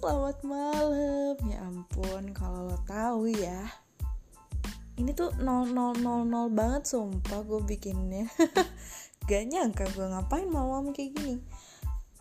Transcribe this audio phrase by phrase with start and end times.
[0.00, 1.36] selamat malam.
[1.44, 3.68] Ya ampun, kalau lo tahu ya.
[4.96, 5.76] Ini tuh 0000
[6.48, 8.24] banget sumpah gue bikinnya.
[9.28, 11.36] Gak nyangka gue ngapain malam kayak gini.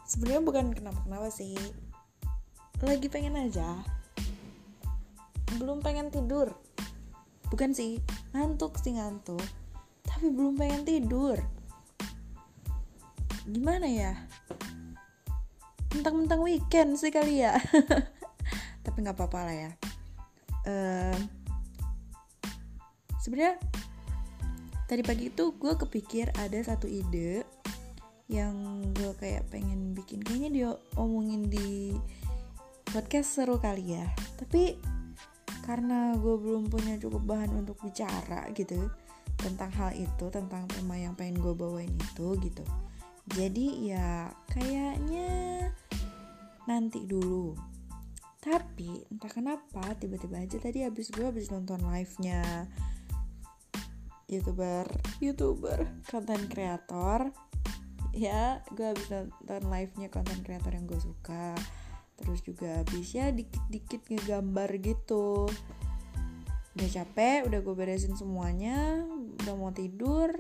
[0.04, 1.56] Sebenarnya bukan kenapa-kenapa sih.
[2.84, 3.80] Lagi pengen aja.
[5.56, 6.52] Belum pengen tidur.
[7.48, 8.04] Bukan sih,
[8.36, 9.44] ngantuk sih ngantuk.
[10.04, 11.40] Tapi belum pengen tidur.
[13.48, 14.20] Gimana ya?
[16.00, 17.60] Mentang-mentang weekend sih kali ya.
[18.88, 19.72] Tapi nggak apa-apa lah ya.
[20.64, 21.20] Uh,
[23.20, 23.60] sebenarnya
[24.88, 27.44] tadi pagi itu gue kepikir ada satu ide
[28.32, 28.56] yang
[28.96, 30.24] gue kayak pengen bikin.
[30.24, 31.94] Kayaknya dia omongin di
[32.88, 34.08] podcast seru kali ya.
[34.40, 34.80] Tapi
[35.68, 38.90] karena gue belum punya cukup bahan untuk bicara gitu
[39.38, 42.64] tentang hal itu tentang tema yang pengen gue bawain itu gitu
[43.36, 44.10] jadi ya
[44.50, 45.70] kayaknya
[46.66, 47.54] nanti dulu.
[48.40, 52.66] Tapi entah kenapa tiba-tiba aja tadi habis gue habis nonton live nya
[54.30, 54.86] youtuber
[55.18, 57.34] youtuber konten kreator
[58.14, 61.54] ya gue habis nonton live nya konten kreator yang gue suka.
[62.20, 65.46] Terus juga habis ya dikit-dikit ngegambar gitu.
[66.80, 69.04] Udah capek udah gue beresin semuanya
[69.44, 70.32] udah mau tidur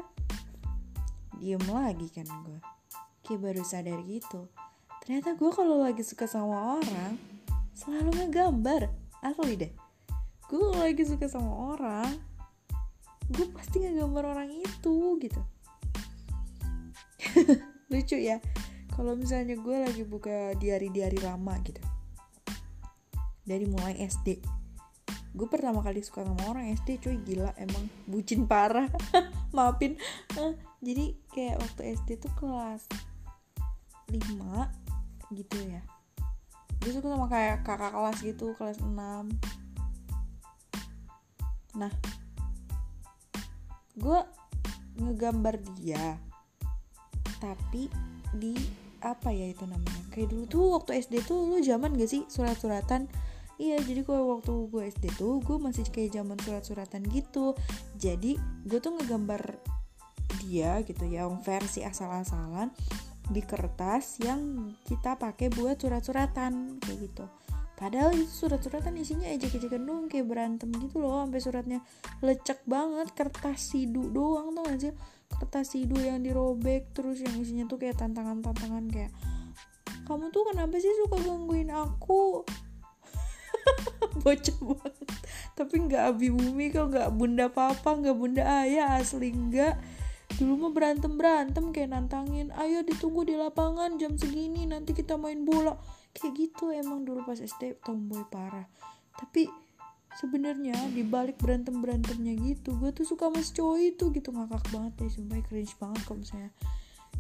[1.40, 2.79] diem lagi kan gue
[3.30, 4.50] kayak baru sadar gitu.
[5.06, 7.14] Ternyata gue kalau lagi suka sama orang
[7.78, 8.90] selalu ngegambar.
[9.22, 9.72] Asli deh.
[10.50, 12.10] Gue kalau lagi suka sama orang
[13.30, 15.42] gue pasti ngegambar orang itu gitu.
[17.94, 18.42] Lucu ya
[18.98, 21.86] kalau misalnya gue lagi buka diari-diari lama gitu.
[23.46, 24.58] Dari mulai SD
[25.30, 28.90] gue pertama kali suka sama orang SD cuy gila emang bucin parah.
[29.56, 29.94] Maafin.
[30.82, 32.90] Jadi kayak waktu SD tuh kelas
[34.10, 35.82] 5 gitu ya.
[36.80, 38.96] Gue suka sama kayak kakak kelas gitu kelas 6
[41.78, 41.94] nah
[43.94, 44.20] gue
[44.98, 46.18] ngegambar dia
[47.40, 47.88] tapi
[48.36, 48.52] di
[49.00, 50.04] apa ya itu namanya?
[50.12, 53.08] Kayak dulu tuh waktu SD tuh lu zaman gak sih surat-suratan?
[53.60, 57.56] Iya jadi kalau waktu gue SD tuh gue masih kayak zaman surat-suratan gitu.
[57.96, 58.36] Jadi
[58.68, 59.56] gue tuh ngegambar
[60.44, 62.72] dia gitu ya yang versi asal-asalan
[63.30, 67.26] di kertas yang kita pakai buat surat-suratan kayak gitu.
[67.80, 71.80] Padahal itu surat-suratan isinya ejek-ejekan doang kayak berantem gitu loh sampai suratnya
[72.20, 74.92] lecek banget kertas sidu doang tuh aja
[75.32, 79.16] kertas sidu yang dirobek terus yang isinya tuh kayak tantangan-tantangan kayak
[80.04, 82.44] kamu tuh kenapa sih suka gangguin aku?
[84.26, 85.08] Bocah banget.
[85.56, 89.78] Tapi nggak abi bumi kok nggak bunda papa nggak bunda ayah asli nggak
[90.38, 95.42] dulu mah berantem berantem kayak nantangin ayo ditunggu di lapangan jam segini nanti kita main
[95.48, 95.74] bola.
[96.14, 98.70] Kayak gitu emang dulu pas SD tomboy parah.
[99.18, 99.50] Tapi
[100.18, 104.94] sebenarnya di balik berantem berantemnya gitu gue tuh suka mas cowok itu gitu ngakak banget
[104.98, 106.52] deh sumpah cringe banget kalau misalnya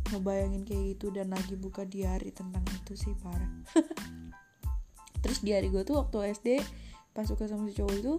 [0.09, 3.51] ngebayangin kayak gitu dan lagi buka diary tentang itu sih parah.
[5.23, 6.47] Terus diary gue tuh waktu SD
[7.13, 8.13] pas suka sama si cowok itu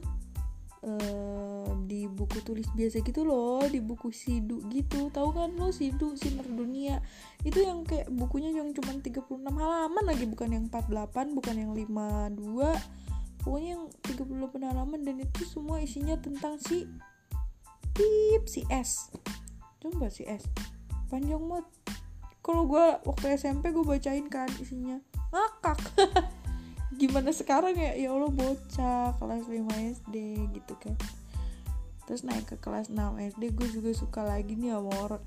[0.85, 5.13] uh, di buku tulis biasa gitu loh di buku sidu gitu.
[5.13, 7.05] Tahu kan lo sidu sinar dunia?
[7.45, 13.41] Itu yang kayak bukunya yang cuma 36 halaman lagi bukan yang 48 bukan yang 52
[13.41, 16.85] pokoknya yang 38 halaman dan itu semua isinya tentang si
[17.97, 19.13] pip si S.
[19.81, 20.45] Coba si S.
[21.09, 21.67] Panjang banget.
[22.41, 25.01] Kalau gue waktu SMP gue bacain kan isinya.
[25.33, 25.79] Ngakak
[27.01, 27.97] gimana sekarang ya?
[27.97, 29.57] Ya Allah bocah kelas 5
[30.05, 30.17] SD
[30.53, 30.93] gitu kan.
[32.05, 35.25] Terus naik ke kelas 6 SD gue juga suka lagi nih sama orang.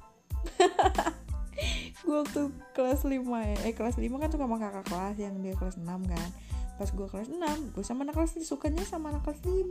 [2.04, 5.56] Gue waktu kelas 5 ya eh kelas 5 kan suka sama kakak kelas yang dia
[5.56, 6.30] kelas 6 kan.
[6.76, 7.40] Pas gue kelas 6
[7.72, 9.64] gue sama anak kelas sukanya sama anak kelas 5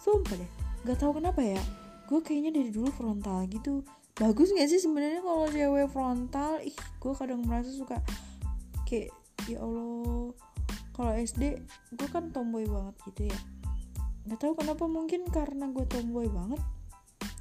[0.00, 0.50] sumpah deh
[0.88, 1.62] gak tau kenapa ya.
[2.10, 3.86] Gue kayaknya dari dulu frontal gitu.
[4.18, 6.58] Bagus gak sih sebenarnya kalau cewek frontal?
[6.66, 8.02] Ih gue kadang merasa suka
[8.90, 9.14] kayak
[9.46, 10.34] ya Allah
[10.96, 11.62] kalau SD
[11.94, 13.38] gue kan tomboy banget gitu ya.
[14.28, 16.60] Nggak tahu kenapa mungkin karena gue tomboy banget.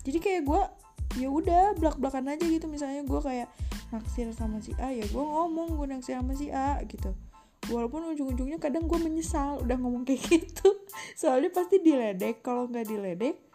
[0.08, 0.62] Jadi kayak gue
[1.18, 2.66] ya udah belak belakan aja gitu.
[2.70, 3.50] Misalnya gue kayak
[3.90, 7.12] naksir sama si A ya gue ngomong gue naksir sama si A gitu.
[7.70, 10.70] Walaupun ujung-ujungnya kadang gue menyesal udah ngomong kayak gitu.
[11.18, 12.42] Soalnya pasti diledek.
[12.42, 13.50] Kalau nggak diledek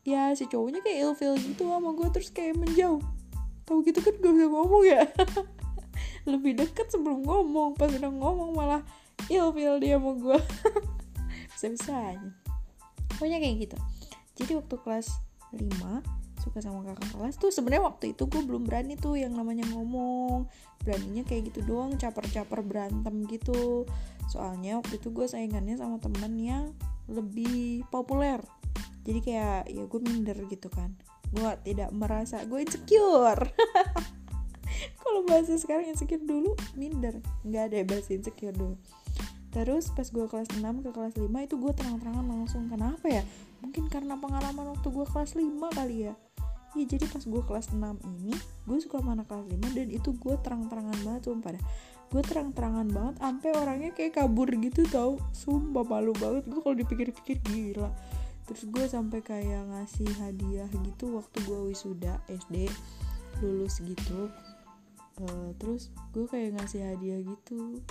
[0.00, 3.02] ya si cowoknya kayak ilfil gitu sama gue terus kayak menjauh.
[3.68, 5.02] Tahu gitu kan gak bisa ngomong ya?
[6.30, 7.76] Lebih deket sebelum ngomong.
[7.76, 8.82] Pas udah ngomong malah
[9.28, 10.38] ilfil dia mau gue
[11.52, 12.32] bisa bisanya
[13.20, 13.76] pokoknya kayak gitu.
[14.40, 15.12] Jadi waktu kelas
[15.52, 15.60] 5
[16.40, 20.48] suka sama kakak kelas tuh sebenarnya waktu itu gue belum berani tuh yang namanya ngomong.
[20.80, 23.84] Beraninya kayak gitu doang caper-caper berantem gitu.
[24.32, 26.72] Soalnya waktu itu gue saingannya sama temen yang
[27.12, 28.40] lebih populer.
[29.04, 30.96] Jadi kayak ya gue minder gitu kan.
[31.28, 33.52] Gue tidak merasa gue insecure.
[35.04, 37.20] Kalau bahasa sekarang insecure dulu minder.
[37.44, 38.80] Nggak ada bahasa insecure dulu
[39.50, 43.22] terus pas gue kelas 6 ke kelas 5 itu gue terang-terangan langsung kenapa ya?
[43.60, 45.42] Mungkin karena pengalaman waktu gue kelas 5
[45.74, 46.14] kali ya?
[46.78, 50.10] Iya jadi pas gue kelas 6 ini gue suka sama anak kelas 5 dan itu
[50.14, 51.64] gue terang-terangan banget sumpah dah.
[52.10, 55.18] Gue terang-terangan banget sampai orangnya kayak kabur gitu tau.
[55.34, 57.90] Sumpah malu banget gue kalau dipikir-pikir gila.
[58.46, 62.70] Terus gue sampai kayak ngasih hadiah gitu waktu gue wisuda SD
[63.42, 64.30] lulus gitu.
[65.18, 67.82] Uh, terus gue kayak ngasih hadiah gitu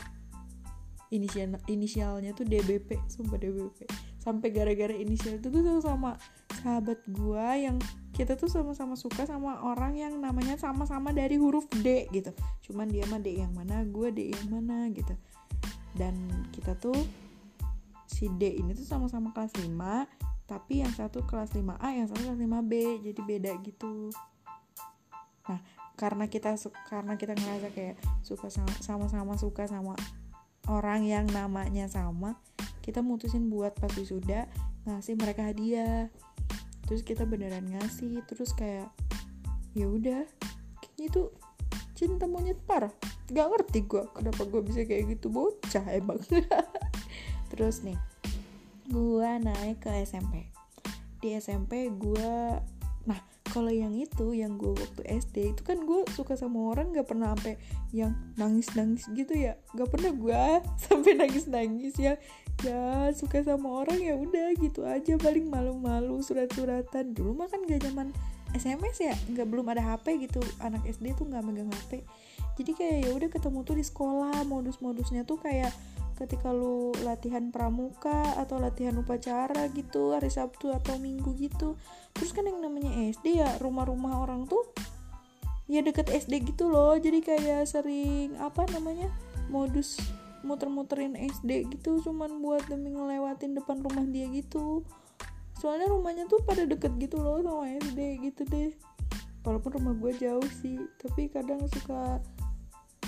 [1.10, 3.90] inisial inisialnya tuh DBP sumpah DBP
[4.22, 6.12] sampai gara-gara inisial itu sama sama
[6.60, 7.78] sahabat gue yang
[8.14, 12.36] kita tuh sama-sama suka sama orang yang namanya sama-sama dari huruf D gitu.
[12.68, 15.16] Cuman dia mah D yang mana gue D yang mana gitu.
[15.96, 16.20] Dan
[16.52, 17.00] kita tuh
[18.12, 19.72] si D ini tuh sama-sama kelas 5
[20.50, 22.74] tapi yang satu kelas 5A yang satu kelas 5B
[23.08, 24.12] jadi beda gitu.
[25.48, 25.64] Nah
[25.96, 26.60] karena kita
[26.92, 28.52] karena kita ngerasa kayak suka
[28.84, 29.96] sama-sama suka sama
[30.70, 32.38] orang yang namanya sama
[32.86, 34.46] kita mutusin buat pas wisuda
[34.86, 36.08] ngasih mereka hadiah.
[36.86, 38.90] Terus kita beneran ngasih terus kayak
[39.78, 40.26] ya udah
[40.82, 41.22] kayaknya itu
[41.98, 42.94] cinta monyet parah.
[43.30, 46.18] Gak ngerti gue kenapa gue bisa kayak gitu bocah emang.
[47.54, 47.98] Terus nih
[48.90, 50.50] gue naik ke SMP
[51.22, 52.58] di SMP gue
[53.50, 57.34] kalau yang itu yang gue waktu SD itu kan gue suka sama orang gak pernah
[57.36, 57.58] sampai
[57.92, 59.58] yang nangis nangis gitu ya.
[59.76, 60.44] Gak pernah gue
[60.88, 62.16] sampai nangis nangis ya.
[62.62, 65.18] Ya suka sama orang ya udah gitu aja.
[65.18, 67.12] Paling malu-malu surat-suratan.
[67.18, 68.14] Dulu mah kan gak zaman
[68.50, 70.42] SMS ya nggak belum ada HP gitu.
[70.58, 72.02] Anak SD tuh nggak megang HP
[72.60, 75.72] jadi kayak ya udah ketemu tuh di sekolah modus-modusnya tuh kayak
[76.20, 81.80] ketika lu latihan pramuka atau latihan upacara gitu hari Sabtu atau Minggu gitu.
[82.12, 84.68] Terus kan yang namanya SD ya rumah-rumah orang tuh
[85.72, 87.00] ya deket SD gitu loh.
[87.00, 89.08] Jadi kayak sering apa namanya
[89.48, 89.96] modus
[90.44, 94.84] muter-muterin SD gitu cuman buat demi ngelewatin depan rumah dia gitu.
[95.60, 98.76] Soalnya rumahnya tuh pada deket gitu loh sama SD gitu deh.
[99.48, 102.20] Walaupun rumah gue jauh sih tapi kadang suka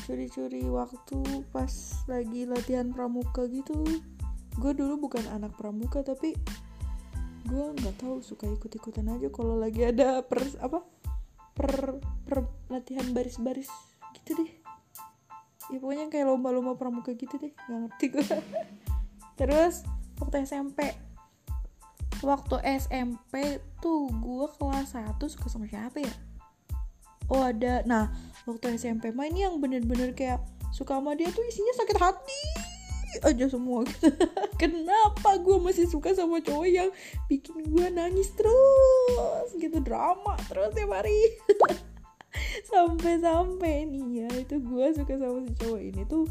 [0.06, 1.72] curi-curi waktu pas
[2.08, 3.84] lagi latihan pramuka gitu.
[4.60, 6.36] Gue dulu bukan anak pramuka tapi
[7.48, 10.84] gue nggak tahu suka ikut-ikutan aja kalau lagi ada per apa?
[11.56, 11.72] Per
[12.28, 12.38] per
[12.72, 13.70] latihan baris-baris
[14.20, 14.52] gitu deh.
[15.72, 18.28] Ya pokoknya kayak lomba-lomba pramuka gitu deh nggak ngerti gue
[19.40, 19.88] terus
[20.22, 20.94] waktu SMP
[22.22, 26.14] waktu SMP tuh gue kelas 1 suka sama siapa ya
[27.32, 27.82] oh ada.
[27.88, 28.12] Nah
[28.44, 30.44] waktu SMP main yang bener-bener kayak
[30.76, 32.44] suka sama dia tuh isinya sakit hati
[33.20, 33.84] aja semua.
[34.62, 36.90] Kenapa gue masih suka sama cowok yang
[37.28, 39.52] bikin gue nangis terus?
[39.60, 41.36] Gitu drama terus tiap hari.
[42.72, 46.24] Sampai-sampai nih ya itu gue suka sama si cowok ini tuh.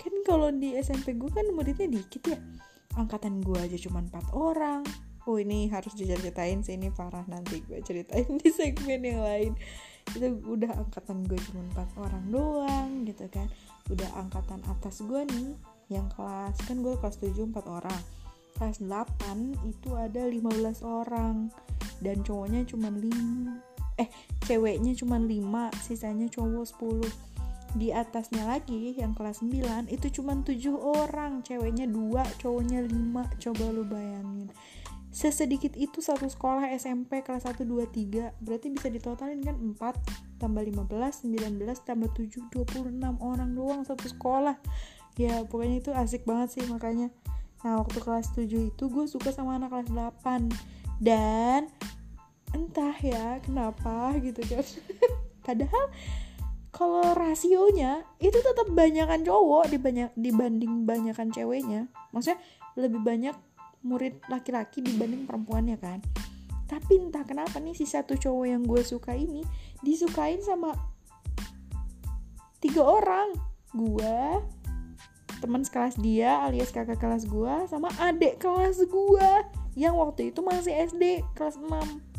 [0.00, 2.40] Kan kalau di SMP gue kan muridnya dikit ya.
[2.96, 4.80] Angkatan gue aja cuma empat orang.
[5.28, 9.52] Oh ini harus diceritain sih ini parah nanti gue ceritain di segmen yang lain
[10.12, 13.48] itu udah angkatan gue cuma empat orang doang gitu kan.
[13.88, 15.56] Udah angkatan atas gue nih
[15.88, 18.00] yang kelas kan gue kelas 7 4 orang.
[18.54, 21.48] Kelas 8 itu ada 15 orang.
[22.04, 24.10] Dan cowoknya cuma 5 eh
[24.42, 25.30] ceweknya cuma 5
[25.86, 26.66] sisanya cowok
[27.06, 31.42] 10 di atasnya lagi yang kelas 9 itu cuma 7 orang.
[31.42, 34.50] Ceweknya 2 cowoknya 5 coba lu bayangin
[35.14, 40.58] sesedikit itu satu sekolah SMP kelas 1, 2, 3 berarti bisa ditotalin kan 4 tambah
[40.58, 44.58] 15, 19 tambah 7, 26 orang doang satu sekolah.
[45.14, 47.14] Ya pokoknya itu asik banget sih makanya.
[47.62, 50.50] Nah waktu kelas 7 itu gue suka sama anak kelas 8
[50.98, 51.70] dan
[52.50, 54.66] entah ya kenapa gitu kan.
[55.46, 55.94] Padahal
[56.74, 61.86] kalau rasionya itu tetap banyakan cowok dibanyak dibanding banyakan ceweknya.
[62.10, 62.42] Maksudnya
[62.74, 63.53] lebih banyak
[63.84, 66.00] murid laki-laki dibanding perempuannya kan.
[66.64, 69.44] Tapi entah kenapa nih si satu cowok yang gue suka ini
[69.84, 70.72] disukain sama
[72.58, 73.36] tiga orang.
[73.76, 74.40] Gue
[75.44, 79.30] teman sekelas dia alias kakak kelas gue sama adik kelas gue
[79.76, 82.13] yang waktu itu masih SD kelas 6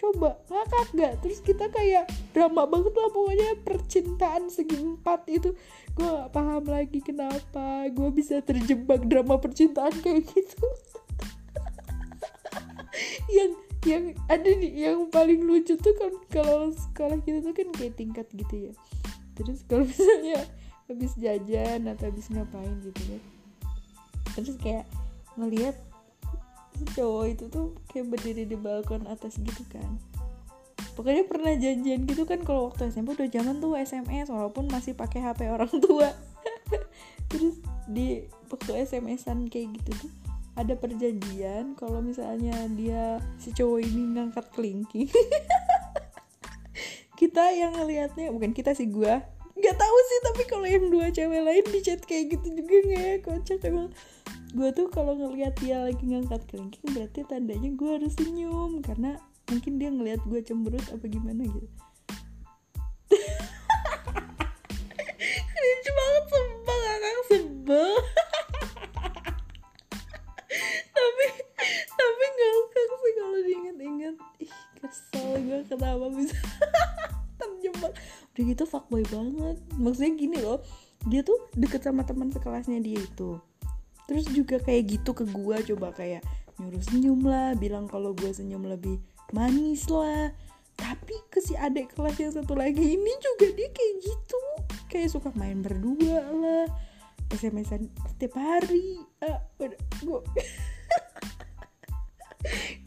[0.00, 5.52] coba ngakak gak terus kita kayak drama banget lah pokoknya percintaan segi empat itu.
[5.92, 10.64] Gue gak paham lagi kenapa gue bisa terjebak drama percintaan kayak gitu.
[13.36, 17.96] Yang yang ada nih yang paling lucu tuh kan kalau sekolah kita tuh kan kayak
[17.96, 18.72] tingkat gitu ya.
[19.40, 20.44] Terus kalau misalnya
[20.84, 23.22] habis jajan atau habis ngapain gitu kan.
[24.36, 24.84] Terus kayak
[25.40, 25.80] ngelihat
[26.96, 30.00] cowok itu tuh kayak berdiri di balkon atas gitu kan.
[30.96, 35.24] Pokoknya pernah janjian gitu kan kalau waktu SMP udah zaman tuh SMS walaupun masih pakai
[35.24, 36.12] HP orang tua.
[37.30, 40.12] Terus di waktu SMS-an kayak gitu tuh
[40.58, 45.08] ada perjanjian kalau misalnya dia si cowok ini ngangkat kelingking.
[47.20, 49.20] Kita yang ngelihatnya bukan kita sih gua.
[49.52, 53.02] Nggak tahu sih tapi kalau yang dua cewek lain di chat kayak gitu juga nggak
[53.04, 53.14] ya?
[53.20, 53.92] Kocak emang
[54.50, 58.82] gue tuh kalau ngelihat dia lagi ngangkat kelingking berarti tandanya gue harus senyum.
[58.82, 59.14] Karena
[59.46, 61.68] mungkin dia ngelihat gue cemberut apa gimana gitu.
[65.54, 67.90] Cringe banget sumpah kakak sebel.
[70.96, 71.26] Tapi
[71.94, 74.52] tapi ngakak sih kalau diinget-inget ih
[74.82, 76.38] kesel gue kenapa bisa
[77.38, 77.92] terjebak.
[78.34, 79.56] Udah gitu fuckboy banget.
[79.78, 80.58] Maksudnya gini loh
[81.08, 83.40] dia tuh deket sama teman sekelasnya dia itu
[84.10, 86.26] terus juga kayak gitu ke gue coba kayak
[86.58, 88.98] nyuruh senyum lah bilang kalau gue senyum lebih
[89.30, 90.34] manis lah.
[90.74, 94.42] Tapi ke si adik kelas yang satu lagi ini juga dia kayak gitu.
[94.90, 96.66] Kayak suka main berdua lah
[97.30, 98.98] SMS-an setiap hari.
[99.22, 99.70] Ah, gue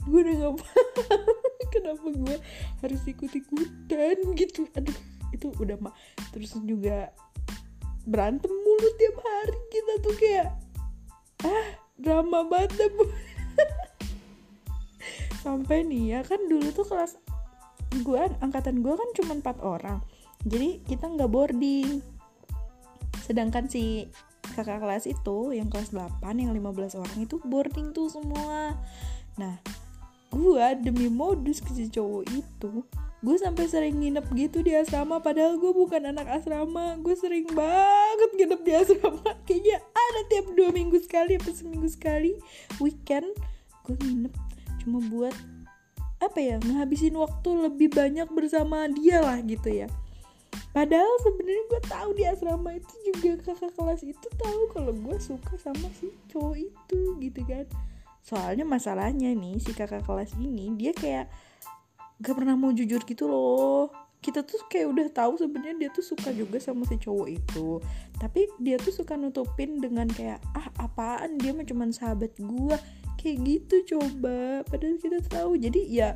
[0.04, 1.38] gue udah gak paham
[1.72, 2.36] kenapa gue
[2.84, 4.68] harus ikut-ikutan gitu.
[4.76, 4.98] Aduh
[5.32, 5.96] itu udah mah
[6.36, 7.16] terus juga
[8.04, 10.50] berantem mulu tiap hari kita tuh kayak
[11.44, 11.68] ah
[12.00, 13.06] drama banget bu.
[15.44, 17.20] Sampai nih ya kan dulu tuh kelas
[18.02, 20.02] gue angkatan gue kan cuma empat orang.
[20.44, 22.02] Jadi kita nggak boarding.
[23.24, 24.10] Sedangkan si
[24.58, 28.76] kakak kelas itu yang kelas 8 yang 15 orang itu boarding tuh semua.
[29.38, 29.62] Nah
[30.34, 32.82] gue demi modus ke si cowok itu
[33.24, 37.00] gue sampai sering nginep gitu di asrama padahal gue bukan anak asrama.
[37.00, 39.24] Gue sering banget nginep di asrama.
[39.48, 42.36] Kayaknya ada tiap dua minggu sekali apa seminggu sekali
[42.84, 43.32] weekend
[43.88, 44.34] gue nginep
[44.84, 45.36] cuma buat
[46.20, 49.88] apa ya ngehabisin waktu lebih banyak bersama dia lah gitu ya.
[50.76, 55.56] Padahal sebenarnya gue tahu di asrama itu juga kakak kelas itu tahu kalau gue suka
[55.56, 57.66] sama si cowok itu gitu kan.
[58.24, 61.32] Soalnya masalahnya nih si kakak kelas ini dia kayak
[62.24, 63.92] gak pernah mau jujur gitu loh.
[64.24, 67.84] Kita tuh kayak udah tahu sebenarnya dia tuh suka juga sama si cowok itu.
[68.16, 71.36] Tapi dia tuh suka nutupin dengan kayak ah apaan?
[71.36, 72.78] Dia mah cuman sahabat gue
[73.20, 74.64] kayak gitu coba.
[74.64, 75.60] Padahal kita tahu.
[75.60, 76.16] Jadi ya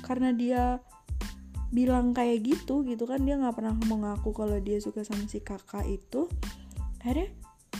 [0.00, 0.80] karena dia
[1.72, 5.84] bilang kayak gitu gitu kan dia nggak pernah mengaku kalau dia suka sama si kakak
[5.84, 6.32] itu.
[7.04, 7.28] Akhirnya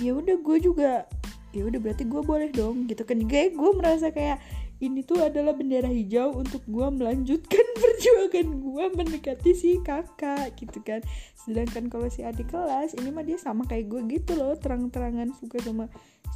[0.05, 1.09] ya udah gue juga
[1.53, 3.17] ya udah berarti gue boleh dong gitu kan.
[3.25, 4.37] Gue merasa kayak
[4.83, 10.99] ini tuh adalah bendera hijau untuk gue melanjutkan perjuangan gue mendekati si kakak gitu kan.
[11.39, 15.63] Sedangkan kalau si adik kelas ini mah dia sama kayak gue gitu loh terang-terangan suka
[15.63, 15.87] sama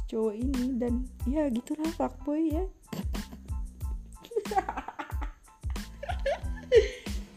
[0.07, 0.79] cowok ini.
[0.79, 2.63] Dan ya gitulah fuckboy ya.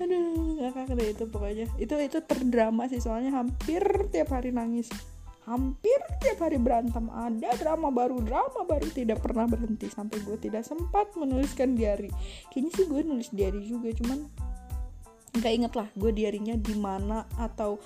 [0.00, 1.66] Aduh ngakak deh itu pokoknya.
[1.74, 3.82] Itu itu terdrama sih soalnya hampir
[4.14, 4.86] tiap hari nangis
[5.50, 7.10] hampir tiap hari berantem.
[7.10, 12.06] Ada drama baru drama baru tidak pernah berhenti sampai gue tidak sempat menuliskan diary.
[12.54, 14.30] Kayaknya sih gue nulis diary juga cuman
[15.30, 17.82] nggak inget lah gue diarinya di mana atau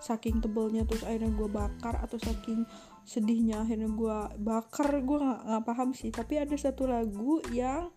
[0.00, 2.68] saking tebelnya terus akhirnya gue bakar atau saking
[3.08, 5.00] sedihnya akhirnya gue bakar.
[5.00, 7.88] Gue nggak nggak paham sih tapi ada satu lagu yang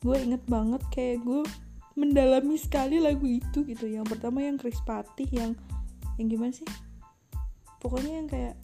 [0.00, 1.44] gue inget banget kayak gue
[1.92, 3.84] mendalami sekali lagu itu gitu.
[3.84, 5.52] Yang pertama yang Chris Patih yang
[6.16, 6.85] yang gimana sih
[7.80, 8.54] pokoknya yang kayak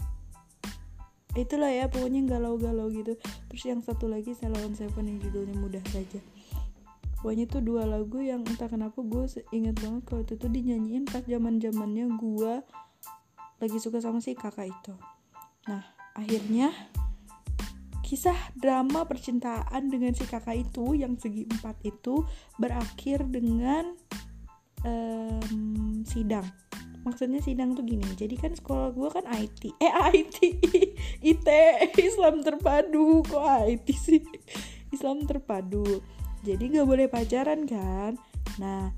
[1.33, 3.16] itulah ya pokoknya galau-galau gitu.
[3.49, 6.21] Terus yang satu lagi Salon Seven yang judulnya mudah saja.
[7.23, 11.23] Pokoknya itu dua lagu yang entah kenapa gue inget banget kalau itu tuh dinyanyiin pas
[11.23, 12.54] zaman zamannya gue
[13.62, 14.95] lagi suka sama si kakak itu.
[15.71, 15.87] Nah
[16.19, 16.75] akhirnya
[18.02, 22.26] kisah drama percintaan dengan si kakak itu yang segi empat itu
[22.61, 23.97] berakhir dengan
[24.85, 26.45] um, sidang
[27.02, 30.37] maksudnya sidang tuh gini jadi kan sekolah gue kan IT eh IT
[31.23, 31.49] IT
[31.99, 33.23] Islam terpadu.
[33.26, 34.23] Kok IT sih?
[34.92, 36.02] Islam terpadu.
[36.42, 38.18] Jadi gak boleh pacaran kan?
[38.59, 38.90] Nah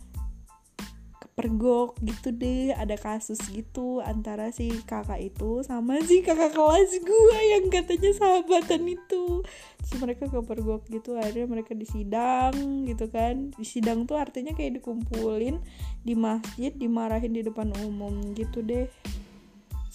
[1.35, 7.39] kepergok gitu deh ada kasus gitu antara si kakak itu sama si kakak kelas gue
[7.51, 9.43] yang katanya sahabatan itu.
[9.83, 13.51] Terus mereka kepergok gitu akhirnya mereka disidang gitu kan.
[13.59, 15.59] Disidang tuh artinya kayak dikumpulin
[16.07, 18.87] di masjid dimarahin di depan umum gitu deh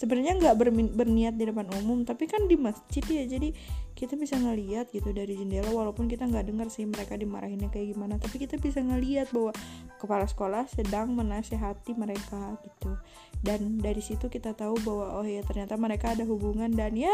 [0.00, 0.56] sebenarnya nggak
[0.96, 3.52] berniat di depan umum tapi kan di masjid ya jadi
[3.92, 8.16] kita bisa ngeliat gitu dari jendela walaupun kita nggak dengar sih mereka dimarahinnya kayak gimana
[8.16, 9.52] tapi kita bisa ngeliat bahwa
[10.00, 12.96] kepala sekolah sedang menasehati mereka gitu.
[13.44, 17.12] Dan dari situ kita tahu bahwa oh ya ternyata mereka ada hubungan dan ya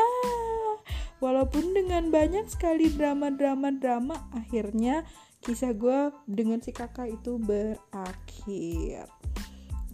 [1.19, 5.03] walaupun dengan banyak sekali drama-drama drama akhirnya
[5.43, 9.11] kisah gue dengan si kakak itu berakhir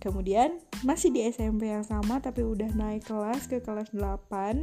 [0.03, 4.59] kemudian masih di SMP yang sama tapi udah naik kelas ke kelas 8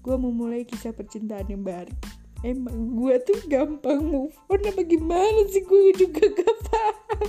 [0.00, 1.92] gue memulai kisah percintaan yang baru.
[2.40, 7.28] Emang gue tuh gampang move on apa gimana sih gue juga gak paham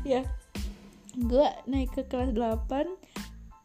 [0.00, 0.24] ya
[1.20, 2.88] gue naik ke kelas 8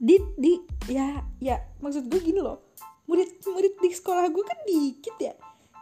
[0.04, 0.60] di di
[0.92, 2.68] ya ya maksud gue gini loh.
[3.08, 5.32] Murid murid di sekolah gue kan dikit ya.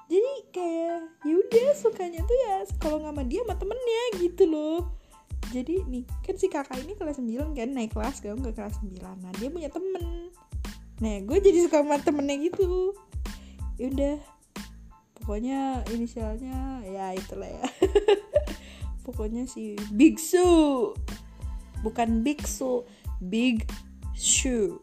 [0.06, 5.03] Jadi kayak yaudah sukanya tuh ya kalau nggak sama dia sama temennya gitu loh
[5.52, 9.02] jadi nih kan si kakak ini kelas 9 kan naik kelas gue ke kelas 9
[9.02, 10.32] nah dia punya temen.
[11.02, 12.94] Nah gue jadi suka sama temennya gitu.
[13.82, 14.22] Yaudah
[15.20, 17.66] pokoknya inisialnya ya itulah ya.
[19.04, 20.96] Pokoknya si Big Su
[21.84, 22.88] bukan Big Su
[23.20, 23.68] Big
[24.16, 24.80] Shoe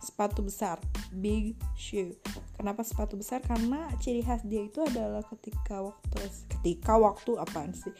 [0.00, 0.80] sepatu besar
[1.12, 2.16] Big Shoe
[2.58, 3.40] kenapa sepatu besar?
[3.46, 6.18] Karena ciri khas dia itu adalah ketika waktu
[6.58, 7.94] ketika waktu apaan sih?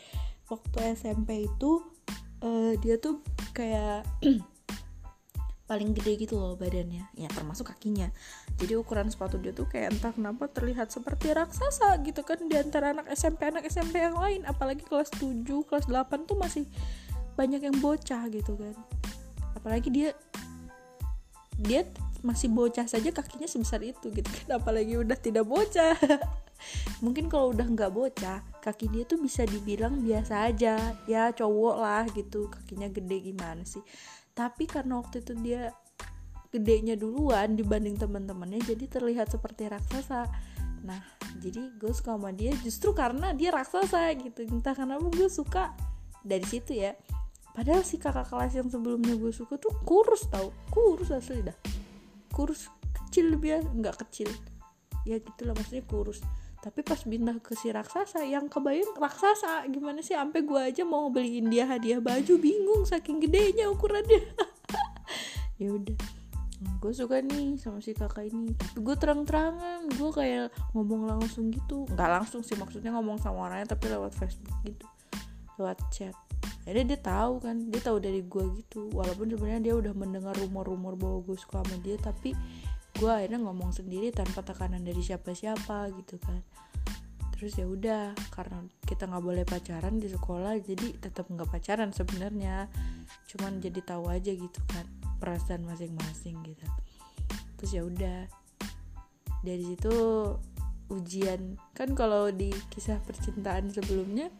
[0.50, 1.86] Waktu SMP itu
[2.42, 3.22] uh, dia tuh
[3.54, 4.06] kayak
[5.68, 7.12] paling gede gitu loh badannya.
[7.12, 8.08] Ya termasuk kakinya.
[8.56, 12.96] Jadi ukuran sepatu dia tuh kayak entah kenapa terlihat seperti raksasa gitu kan di antara
[12.96, 14.48] anak SMP anak SMP yang lain.
[14.48, 16.64] Apalagi kelas 7 kelas 8 tuh masih
[17.36, 18.74] banyak yang bocah gitu kan.
[19.54, 20.10] Apalagi dia
[21.58, 21.84] dia
[22.24, 24.56] masih bocah saja kakinya sebesar itu gitu kan.
[24.58, 25.94] Apalagi udah tidak bocah.
[27.04, 30.76] Mungkin kalau udah nggak bocah kaki dia tuh bisa dibilang biasa aja.
[31.08, 32.52] Ya cowok lah gitu.
[32.52, 33.80] Kakinya gede gimana sih?
[34.36, 35.72] Tapi karena waktu itu dia
[36.52, 40.28] gedenya duluan dibanding teman-temannya jadi terlihat seperti raksasa.
[40.84, 41.00] Nah
[41.40, 44.44] jadi gue suka sama dia justru karena dia raksasa gitu.
[44.44, 45.72] Entah kenapa gue suka
[46.20, 46.92] dari situ ya.
[47.56, 50.52] Padahal si kakak kelas yang sebelumnya gue suka tuh kurus tau.
[50.70, 51.56] Kurus asli dah.
[52.30, 54.30] Kurus kecil dia nggak kecil.
[55.08, 56.20] Ya gitulah maksudnya kurus
[56.58, 60.18] tapi pas pindah ke si raksasa yang kebayang raksasa gimana sih?
[60.18, 64.22] Sampai gue aja mau beliin dia hadiah baju bingung saking gedenya ukurannya.
[65.58, 65.98] Ya udah.
[66.78, 68.54] Gue suka nih sama si kakak ini.
[68.54, 71.82] Tapi gue terang-terangan gue kayak ngomong langsung gitu.
[71.90, 74.86] Nggak langsung sih maksudnya ngomong sama orangnya tapi lewat Facebook gitu.
[75.58, 76.14] Lewat chat.
[76.62, 78.86] Jadi dia tahu kan dia tahu dari gue gitu.
[78.94, 82.38] Walaupun sebenarnya dia udah mendengar rumor-rumor bahwa gue suka sama dia tapi
[82.98, 86.42] gue akhirnya ngomong sendiri tanpa tekanan dari siapa-siapa gitu kan.
[87.38, 92.66] Terus ya udah karena kita nggak boleh pacaran di sekolah jadi tetap nggak pacaran sebenarnya.
[93.30, 94.82] Cuman jadi tahu aja gitu kan
[95.22, 96.66] perasaan masing-masing gitu.
[97.62, 98.18] Terus ya udah
[99.46, 99.94] dari situ
[100.90, 101.54] ujian.
[101.78, 104.34] Kan kalau di kisah percintaan sebelumnya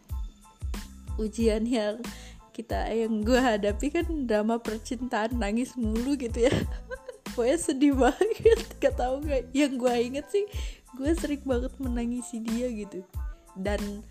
[1.15, 2.03] ujian yang
[2.51, 6.51] kita yang gue hadapi kan drama percintaan nangis mulu gitu ya
[7.39, 8.59] pokoknya sedih banget.
[8.83, 10.43] Gak tau gak yang gue inget sih
[10.99, 12.99] gue sering banget menangisi dia gitu.
[13.55, 14.03] Dan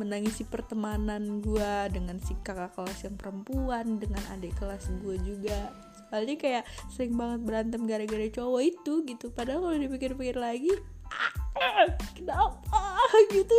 [0.00, 5.68] menangisi pertemanan gue dengan si kakak kelas yang perempuan dengan adik kelas gue juga.
[6.08, 9.28] Soalnya kayak sering banget berantem gara-gara cowok itu gitu.
[9.36, 10.72] Padahal kalau dipikir-pikir lagi
[11.12, 12.80] ah, kenapa?
[13.32, 13.56] Gitu.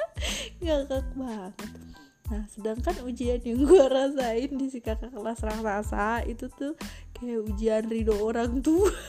[0.64, 1.54] Ngakak banget.
[2.32, 6.72] Nah sedangkan ujian yang gue rasain di si kakak kelas raksasa itu tuh
[7.24, 8.92] kayak ujian ridho orang tua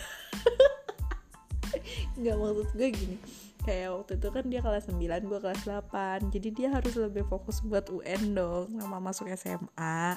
[2.15, 3.17] nggak maksud gue gini.
[3.65, 7.65] Kayak waktu itu kan dia kelas 9 gue kelas 8 jadi dia harus lebih fokus
[7.65, 10.13] buat UN dong sama masuk SMA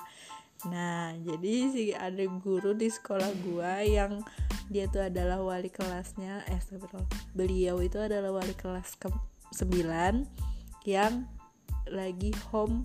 [0.68, 4.20] nah jadi si ada guru di sekolah gue yang
[4.68, 6.60] dia tuh adalah wali kelasnya eh
[7.32, 9.08] beliau itu adalah wali kelas ke
[9.56, 10.28] 9
[10.84, 11.24] yang
[11.88, 12.84] lagi home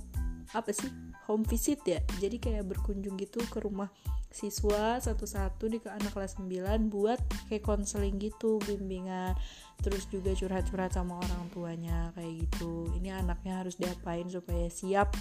[0.55, 0.87] apa sih
[1.29, 1.99] home visit ya.
[2.19, 3.91] Jadi kayak berkunjung gitu ke rumah
[4.33, 7.21] siswa satu-satu di ke anak kelas 9 buat
[7.53, 9.37] kayak konseling gitu bimbingan
[9.85, 12.89] terus juga curhat-curhat sama orang tuanya kayak gitu.
[12.97, 15.13] Ini anaknya harus diapain supaya siap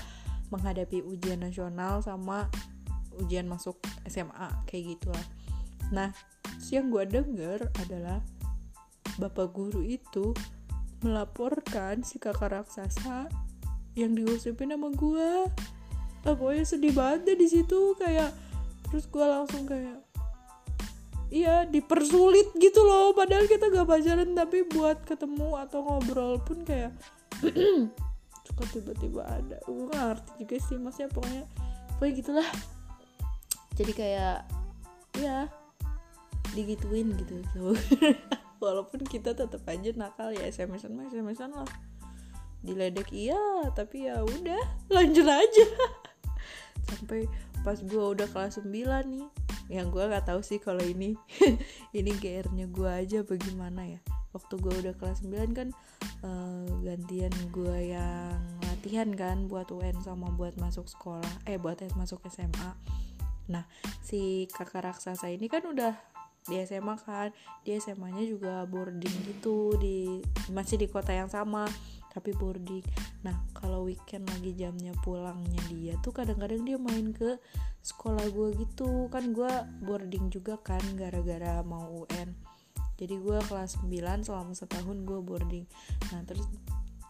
[0.53, 2.49] menghadapi ujian nasional sama
[3.21, 3.77] ujian masuk
[4.09, 5.27] SMA kayak gitu lah
[5.93, 6.09] nah
[6.73, 8.25] yang gue denger adalah
[9.21, 10.33] bapak guru itu
[11.05, 13.29] melaporkan si kakak raksasa
[13.93, 15.31] yang digosipin sama gue
[16.27, 18.31] ah, pokoknya sedih banget deh di situ kayak
[18.91, 19.99] terus gue langsung kayak
[21.33, 26.93] iya dipersulit gitu loh padahal kita gak pacaran tapi buat ketemu atau ngobrol pun kayak
[28.53, 29.57] suka tiba-tiba ada.
[29.65, 31.45] Gue gak ngerti juga sih maksudnya pokoknya
[31.97, 32.49] pokoknya gitulah.
[33.73, 34.39] Jadi kayak
[35.17, 35.49] ya
[36.53, 37.41] digituin gitu.
[37.57, 37.73] So,
[38.63, 41.71] walaupun kita tetap aja nakal ya SMS-an SMS-an lah.
[42.63, 45.67] Diledek iya tapi ya udah lanjut aja
[46.89, 47.31] sampai
[47.63, 48.67] pas gue udah kelas 9
[49.09, 49.27] nih.
[49.71, 51.15] Yang gue nggak tahu sih kalau ini
[51.99, 54.01] ini GR-nya gue aja bagaimana ya.
[54.33, 55.69] Waktu gue udah kelas 9 kan
[56.25, 62.25] uh, gantian gue yang latihan kan buat UN sama buat masuk sekolah eh buat masuk
[62.33, 62.73] SMA
[63.51, 63.67] nah
[64.01, 65.99] si kakak raksasa ini kan udah
[66.47, 67.31] di SMA kan.
[67.63, 70.19] Di SMA-nya juga boarding gitu di
[70.51, 71.71] masih di kota yang sama
[72.13, 72.85] tapi boarding.
[73.25, 77.41] Nah kalau weekend lagi jamnya pulangnya dia tuh kadang-kadang dia main ke
[77.81, 79.09] sekolah gue gitu.
[79.09, 82.53] Kan gue boarding juga kan gara-gara mau UN
[83.03, 85.67] jadi gue kelas 9 selama setahun gue boarding.
[86.15, 86.47] Nah terus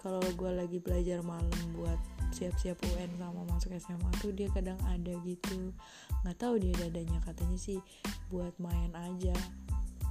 [0.00, 2.00] kalau gue lagi belajar malam buat
[2.32, 5.76] siap-siap UN sama masuk SMA tuh dia kadang ada gitu.
[6.24, 7.76] Nggak tahu dia dadanya katanya sih
[8.32, 9.36] buat main aja.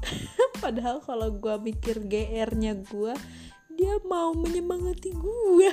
[0.64, 3.14] Padahal kalau gue mikir GR-nya gue
[3.78, 5.70] dia mau menyemangati gue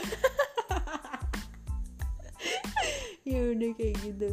[3.28, 4.28] ya udah kayak gitu.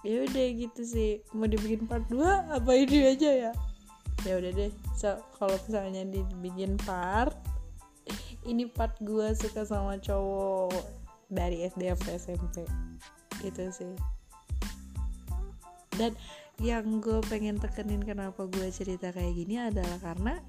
[0.00, 1.20] Ya udah gitu sih.
[1.36, 3.52] Mau dibikin part 2 apa ini aja ya?
[4.24, 4.72] Ya udah deh.
[4.96, 7.36] So, kalau misalnya dibikin part
[8.48, 10.72] ini part gue suka sama cowok
[11.28, 12.64] dari SD sampai SMP
[13.44, 13.92] itu sih.
[15.98, 16.16] Dan
[16.60, 20.40] yang gue pengen tekenin kenapa gue cerita kayak gini adalah karena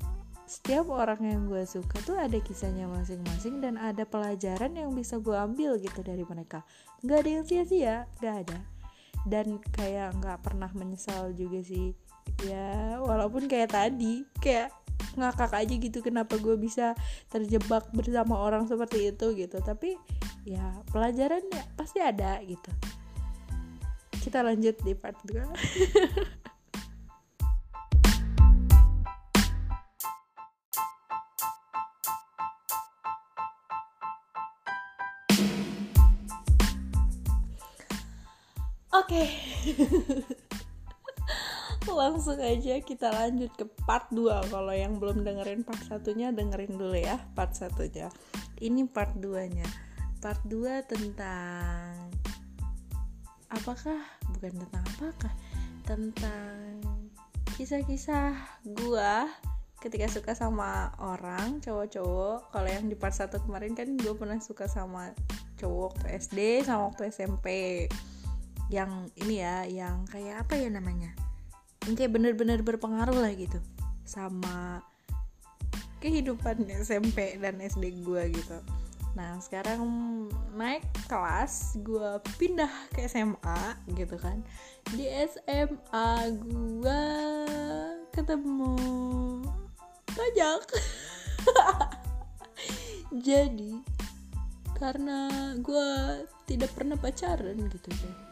[0.52, 5.32] setiap orang yang gue suka tuh ada kisahnya masing-masing dan ada pelajaran yang bisa gue
[5.32, 6.68] ambil gitu dari mereka.
[7.08, 8.60] Nggak ada yang sia-sia nggak ada.
[9.24, 11.96] Dan kayak nggak pernah menyesal juga sih.
[12.44, 14.76] Ya walaupun kayak tadi kayak
[15.16, 17.00] ngakak aja gitu kenapa gue bisa
[17.32, 19.56] terjebak bersama orang seperti itu gitu.
[19.64, 19.96] Tapi
[20.44, 22.68] ya pelajaran ya pasti ada gitu.
[24.20, 25.48] Kita lanjut di part 2
[39.02, 39.26] Oke.
[39.26, 39.28] Okay.
[42.02, 46.98] langsung aja kita lanjut ke part 2 kalau yang belum dengerin part satunya dengerin dulu
[46.98, 48.10] ya part satunya
[48.58, 49.68] ini part 2 nya
[50.18, 51.94] part 2 tentang
[53.54, 54.02] apakah
[54.34, 55.34] bukan tentang apakah
[55.86, 56.82] tentang
[57.60, 58.34] kisah-kisah
[58.82, 59.28] gua
[59.82, 64.70] ketika suka sama orang cowok-cowok kalau yang di part 1 kemarin kan gue pernah suka
[64.70, 65.10] sama
[65.58, 67.48] cowok waktu SD sama waktu SMP
[68.71, 71.12] yang ini ya yang kayak apa ya namanya?
[71.84, 73.60] Yang kayak bener-bener berpengaruh lah gitu
[74.07, 74.79] sama
[75.99, 78.57] kehidupan SMP dan SD gue gitu.
[79.12, 79.84] Nah sekarang
[80.55, 84.39] naik kelas gue pindah ke SMA gitu kan.
[84.95, 87.03] Di SMA gue
[88.15, 88.75] ketemu
[90.12, 90.62] banyak
[93.27, 93.73] jadi
[94.75, 95.29] karena
[95.62, 95.89] gue
[96.49, 98.31] tidak pernah pacaran gitu kan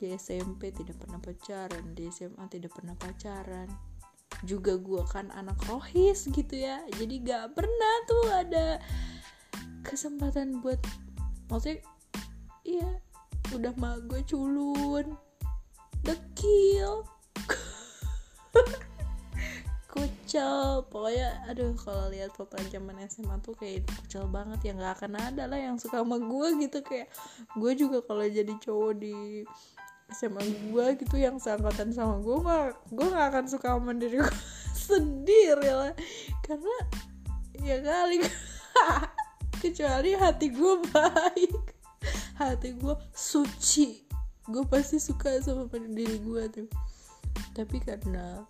[0.00, 3.68] di SMP tidak pernah pacaran di SMA tidak pernah pacaran.
[4.48, 8.80] Juga gue kan anak rohis gitu ya jadi gak pernah tuh ada
[9.84, 10.80] kesempatan buat
[11.52, 11.84] maksudnya
[12.64, 12.88] iya
[13.52, 15.18] udah mah gue culun
[16.06, 17.04] dekil
[19.90, 25.18] kucel pokoknya aduh kalau lihat foto zaman SMA tuh kayak kucel banget ya nggak akan
[25.18, 26.78] ada lah yang suka sama gue gitu.
[26.86, 27.10] Kayak
[27.58, 29.42] gue juga kalau jadi cowok di
[30.10, 34.34] SMA gue gitu yang seangkatan sama gue mah gue gak akan suka sama diri gue
[34.90, 35.94] sendiri lah.
[36.42, 36.76] Karena
[37.62, 38.16] ya kali.
[39.62, 41.54] Kecuali hati gue baik.
[42.40, 44.02] Hati gue suci.
[44.48, 46.68] Gue pasti suka sama diri gue tuh.
[47.54, 48.42] Tapi karena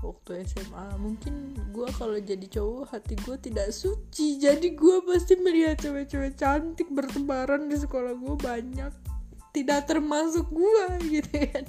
[0.00, 4.36] waktu SMA mungkin gue kalau jadi cowok hati gue tidak suci.
[4.36, 9.09] Jadi gue pasti melihat cewek-cewek cantik bertebaran di sekolah gue banyak
[9.50, 10.84] tidak termasuk gue
[11.20, 11.64] gitu kan.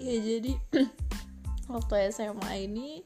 [0.00, 0.52] Ya jadi
[1.74, 3.04] waktu SMA ini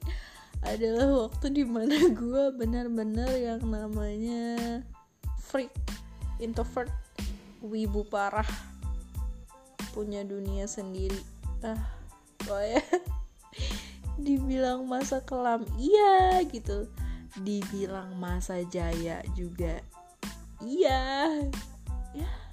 [0.65, 4.81] adalah waktu di mana gue benar-benar yang namanya
[5.39, 5.73] freak
[6.41, 6.91] introvert
[7.65, 8.49] wibu parah
[9.95, 11.21] punya dunia sendiri.
[11.65, 11.81] Ah
[12.45, 12.83] ya
[14.25, 16.91] dibilang masa kelam iya gitu.
[17.35, 19.83] Dibilang masa jaya juga
[20.63, 21.31] iya.
[22.15, 22.44] Ya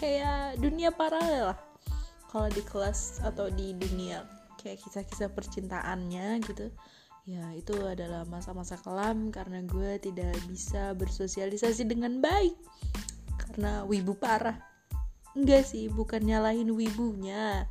[0.00, 1.60] kayak dunia paralel lah.
[2.32, 4.24] Kalau di kelas atau di dunia
[4.56, 6.68] kayak kisah-kisah percintaannya gitu
[7.28, 12.56] ya itu adalah masa-masa kelam karena gue tidak bisa bersosialisasi dengan baik.
[13.36, 14.56] Karena wibu parah.
[15.36, 17.68] Enggak sih bukan nyalahin wibunya.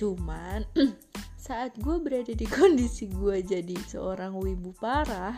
[0.00, 0.64] Cuman
[1.36, 5.36] saat gue berada di kondisi gue jadi seorang wibu parah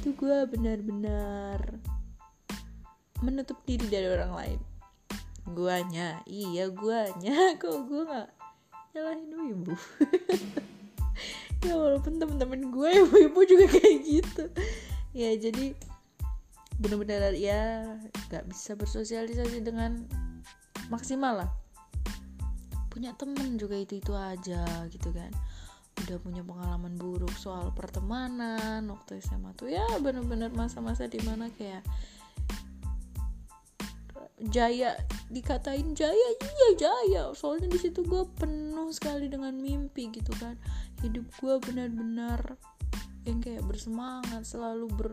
[0.00, 1.60] itu gue benar-benar
[3.20, 4.69] menutup diri dari orang lain
[5.48, 6.20] guanya.
[6.28, 7.36] Iya guanya.
[7.60, 8.28] Kok gue nggak
[8.90, 9.74] nyalahin wibu
[11.62, 14.44] ya walaupun temen-temen gue wibu juga kayak gitu.
[15.14, 15.76] Ya jadi
[16.80, 17.84] benar-benar ya
[18.32, 20.08] nggak bisa bersosialisasi dengan
[20.88, 21.50] maksimal lah.
[22.90, 25.30] Punya temen juga itu itu aja gitu kan.
[26.00, 31.84] Udah punya pengalaman buruk soal pertemanan waktu SMA tuh ya bener-bener masa-masa di mana kayak
[34.48, 34.96] jaya
[35.28, 37.22] dikatain jaya iya jaya.
[37.36, 40.56] Soalnya di situ gue penuh sekali dengan mimpi gitu kan.
[41.04, 42.56] Hidup gue benar-benar
[43.28, 45.10] yang kayak bersemangat selalu ber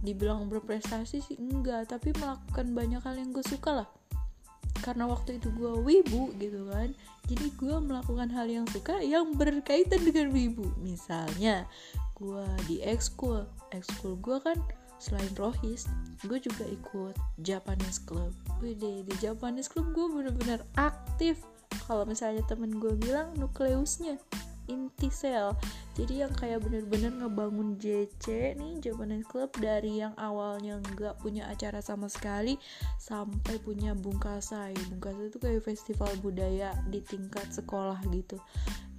[0.00, 3.88] dibilang berprestasi sih enggak tapi melakukan banyak hal yang gue suka lah.
[4.80, 6.96] Karena waktu itu gue wibu gitu kan
[7.30, 10.66] jadi gue melakukan hal yang suka yang berkaitan dengan wibu.
[10.82, 11.68] Misalnya
[12.18, 13.46] gue di ekskul.
[13.70, 14.58] Ekskul gue kan
[15.00, 15.88] selain rohis
[16.28, 18.36] gue juga ikut Japanese club.
[18.60, 21.40] Wih di Japanese club gue bener-bener aktif.
[21.88, 24.20] Kalau misalnya temen gue bilang nukleusnya
[24.70, 25.58] inti sel.
[25.98, 31.82] Jadi yang kayak bener-bener ngebangun JC nih Japanese Club dari yang awalnya nggak punya acara
[31.82, 32.54] sama sekali
[32.96, 38.38] sampai punya bungkasai bungkasai itu kayak festival budaya di tingkat sekolah gitu.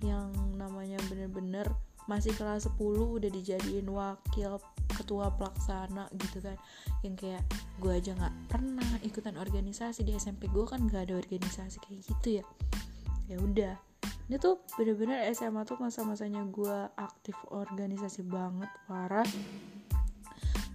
[0.04, 1.72] Yang namanya bener-bener
[2.10, 4.58] masih kelas 10 udah dijadiin wakil
[4.94, 6.58] ketua pelaksana gitu kan.
[7.02, 7.44] Yang kayak
[7.82, 12.42] gue aja nggak pernah ikutan organisasi di SMP gue kan nggak ada organisasi kayak gitu
[12.42, 12.46] ya.
[13.30, 13.76] Ya udah.
[14.32, 19.28] Ini tuh bener-bener SMA tuh masa-masanya gue aktif organisasi banget parah.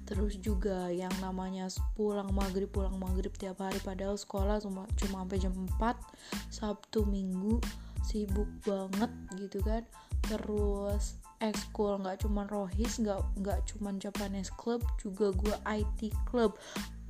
[0.06, 1.66] Terus juga yang namanya
[1.98, 5.98] pulang maghrib pulang maghrib tiap hari padahal sekolah cuma cuma sampai jam 4
[6.46, 7.58] Sabtu Minggu
[8.06, 9.82] sibuk banget gitu kan.
[10.26, 16.56] Terus ekskul nggak cuma rohis nggak nggak cuma Japanese club juga gue IT club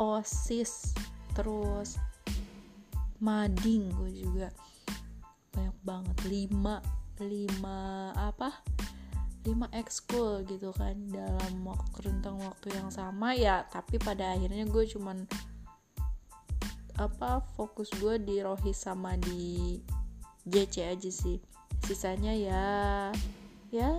[0.00, 0.96] osis
[1.36, 2.00] terus
[3.20, 4.48] mading gue juga.
[5.52, 6.16] Banyak banget.
[6.26, 6.80] Lima
[7.20, 8.64] lima apa?
[9.46, 10.96] Lima ekskul gitu kan.
[11.12, 15.28] Dalam waktu rentang waktu yang sama ya tapi pada akhirnya gue cuman
[16.96, 19.76] apa fokus gue di Rohis sama di
[20.46, 21.42] JC aja sih.
[21.82, 22.64] Sisanya ya
[23.74, 23.90] ya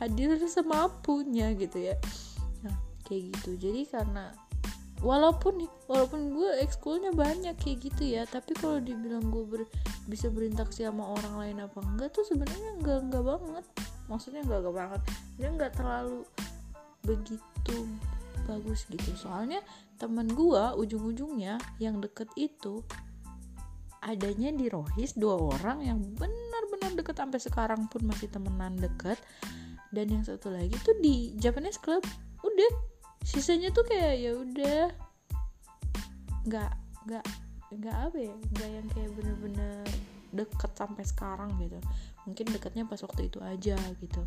[0.00, 1.96] hadir semampunya gitu ya.
[2.64, 2.74] Nah
[3.06, 3.60] kayak gitu.
[3.60, 4.32] Jadi karena
[5.04, 9.60] walaupun walaupun gue ekskulnya banyak kayak gitu ya tapi kalau dibilang gue ber,
[10.08, 13.64] bisa berinteraksi sama orang lain apa enggak tuh sebenarnya enggak enggak banget.
[14.08, 15.00] Maksudnya enggak enggak banget.
[15.36, 16.20] Dia enggak terlalu
[17.04, 17.76] begitu
[18.48, 19.10] bagus gitu.
[19.16, 19.60] Soalnya
[20.00, 22.80] temen gue ujung-ujungnya yang deket itu
[24.04, 29.16] adanya di Rohis dua orang yang benar-benar deket sampai sekarang pun masih temenan deket.
[29.94, 32.04] Dan yang satu lagi tuh di Japanese Club
[32.44, 32.72] udah.
[33.24, 34.84] Sisanya tuh kayak ya udah.
[36.44, 36.72] Nggak
[37.08, 37.24] nggak
[37.74, 39.84] nggak apa ya nggak yang kayak bener-bener
[40.34, 41.78] deket sampai sekarang gitu.
[42.28, 44.22] Mungkin deketnya pas waktu itu aja gitu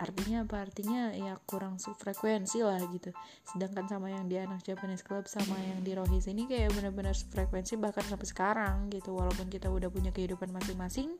[0.00, 0.66] artinya apa?
[0.66, 3.10] Artinya ya kurang frekuensi lah gitu.
[3.46, 7.78] Sedangkan sama yang di anak Japanese Club sama yang di Rohis ini kayak bener-bener frekuensi
[7.78, 9.14] bahkan sampai sekarang gitu.
[9.14, 11.16] Walaupun kita udah punya kehidupan masing-masing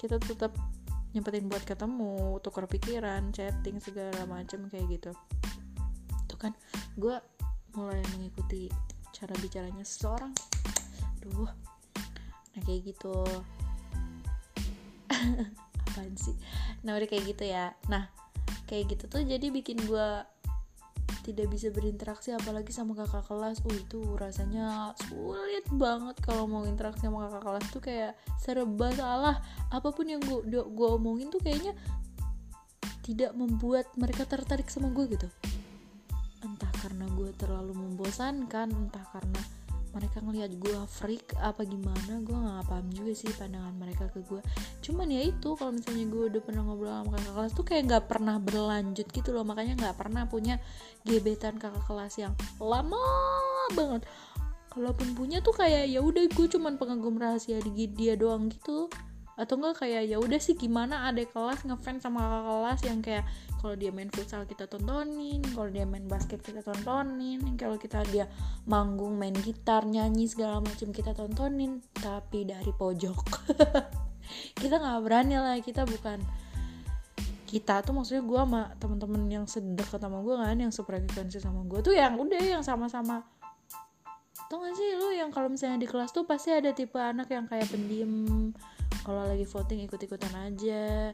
[0.00, 0.52] kita tetap
[1.14, 5.10] nyempetin buat ketemu tukar pikiran chatting segala macam kayak gitu.
[6.34, 6.52] Kan
[7.00, 7.16] gue
[7.72, 8.68] mulai mengikuti
[9.14, 10.34] cara bicaranya seseorang.
[11.24, 11.48] Duh
[12.54, 13.26] nah kayak gitu
[15.94, 16.34] apaan sih?
[16.82, 17.70] Nah udah kayak gitu ya.
[17.86, 18.10] Nah
[18.66, 20.08] kayak gitu tuh jadi bikin gue
[21.24, 23.62] tidak bisa berinteraksi apalagi sama kakak kelas.
[23.64, 27.64] Oh itu rasanya sulit banget kalau mau interaksi sama kakak kelas.
[27.70, 29.38] Tuh kayak serba salah.
[29.70, 31.72] Apa pun yang gue gue omongin tuh kayaknya
[33.06, 35.28] tidak membuat mereka tertarik sama gue gitu.
[36.44, 39.40] Entah karena gue terlalu membosankan entah karena
[39.94, 44.42] mereka ngelihat gue freak apa gimana gue nggak paham juga sih pandangan mereka ke gue
[44.82, 48.04] cuman ya itu kalau misalnya gue udah pernah ngobrol sama kakak kelas tuh kayak nggak
[48.10, 49.44] pernah berlanjut gitu loh.
[49.46, 50.54] Makanya nggak pernah punya
[51.06, 53.00] gebetan kakak kelas yang lama
[53.72, 54.02] banget.
[54.72, 58.90] Kalaupun punya tuh kayak ya udah gue cuman pengagum rahasia di dia doang gitu
[59.34, 63.24] atau enggak kayak ya udah sih gimana ada kelas ngefans sama kakak kelas yang kayak
[63.58, 68.30] kalau dia main futsal kita tontonin kalau dia main basket kita tontonin kalau kita dia
[68.70, 73.20] manggung main gitar nyanyi segala macam kita tontonin tapi dari pojok.
[74.56, 76.16] Kita nggak berani lah kita bukan
[77.44, 81.84] kita tuh maksudnya gue sama teman-teman yang sedekat sama gue kan yang sefrekuensi sama gue
[81.84, 83.22] tuh yang udah yang sama-sama.
[84.50, 87.46] Tau gak sih lu yang kalau misalnya di kelas tuh pasti ada tipe anak yang
[87.46, 88.50] kayak pendiam
[89.04, 91.12] kalau lagi voting ikut-ikutan aja.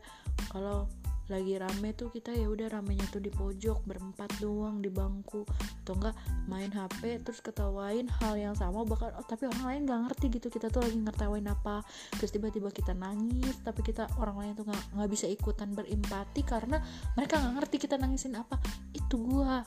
[0.48, 0.86] Kalau
[1.30, 5.42] lagi rame tuh kita ya udah ramenya tuh di pojok berempat doang di bangku.
[5.82, 6.14] Atau enggak
[6.46, 10.46] main HP terus ketawain hal yang sama bakal oh, tapi orang lain nggak ngerti gitu.
[10.50, 11.82] Kita tuh lagi ngertawain apa.
[12.18, 16.78] Terus tiba-tiba kita nangis tapi kita orang lain tuh nggak nggak bisa ikutan berempati karena
[17.18, 18.58] mereka nggak ngerti kita nangisin apa.
[18.94, 19.66] Itu gua.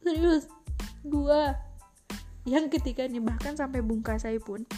[0.00, 0.48] Serius
[1.04, 1.52] gua.
[2.44, 4.68] Yang ketika nih bahkan sampai bungkasai pun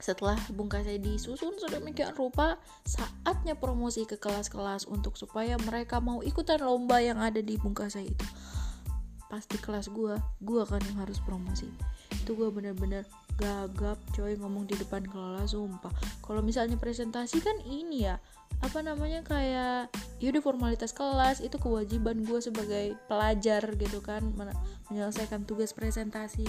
[0.00, 2.56] setelah bungkasnya disusun sedemikian rupa,
[2.88, 8.26] saatnya promosi ke kelas-kelas untuk supaya mereka mau ikutan lomba yang ada di bungkasnya itu.
[9.28, 11.68] Pasti kelas gue, gue kan yang harus promosi.
[12.10, 13.06] Itu gue bener-bener
[13.38, 15.92] gagap coy ngomong di depan kelas sumpah.
[16.24, 18.18] Kalau misalnya presentasi kan ini ya,
[18.60, 19.88] apa namanya kayak
[20.20, 24.20] yaudah formalitas kelas itu kewajiban gue sebagai pelajar gitu kan
[24.92, 26.44] menyelesaikan tugas presentasi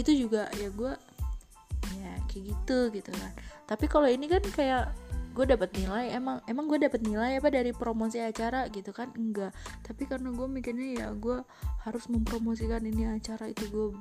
[0.00, 0.96] itu juga ya gue
[2.36, 3.32] kayak gitu gitu kan.
[3.64, 4.92] Tapi kalau ini kan kayak
[5.36, 9.12] gue dapat nilai emang emang gue dapat nilai apa dari promosi acara gitu kan?
[9.16, 9.56] Enggak.
[9.84, 11.40] Tapi karena gue mikirnya ya gue
[11.88, 13.96] harus mempromosikan ini acara itu gue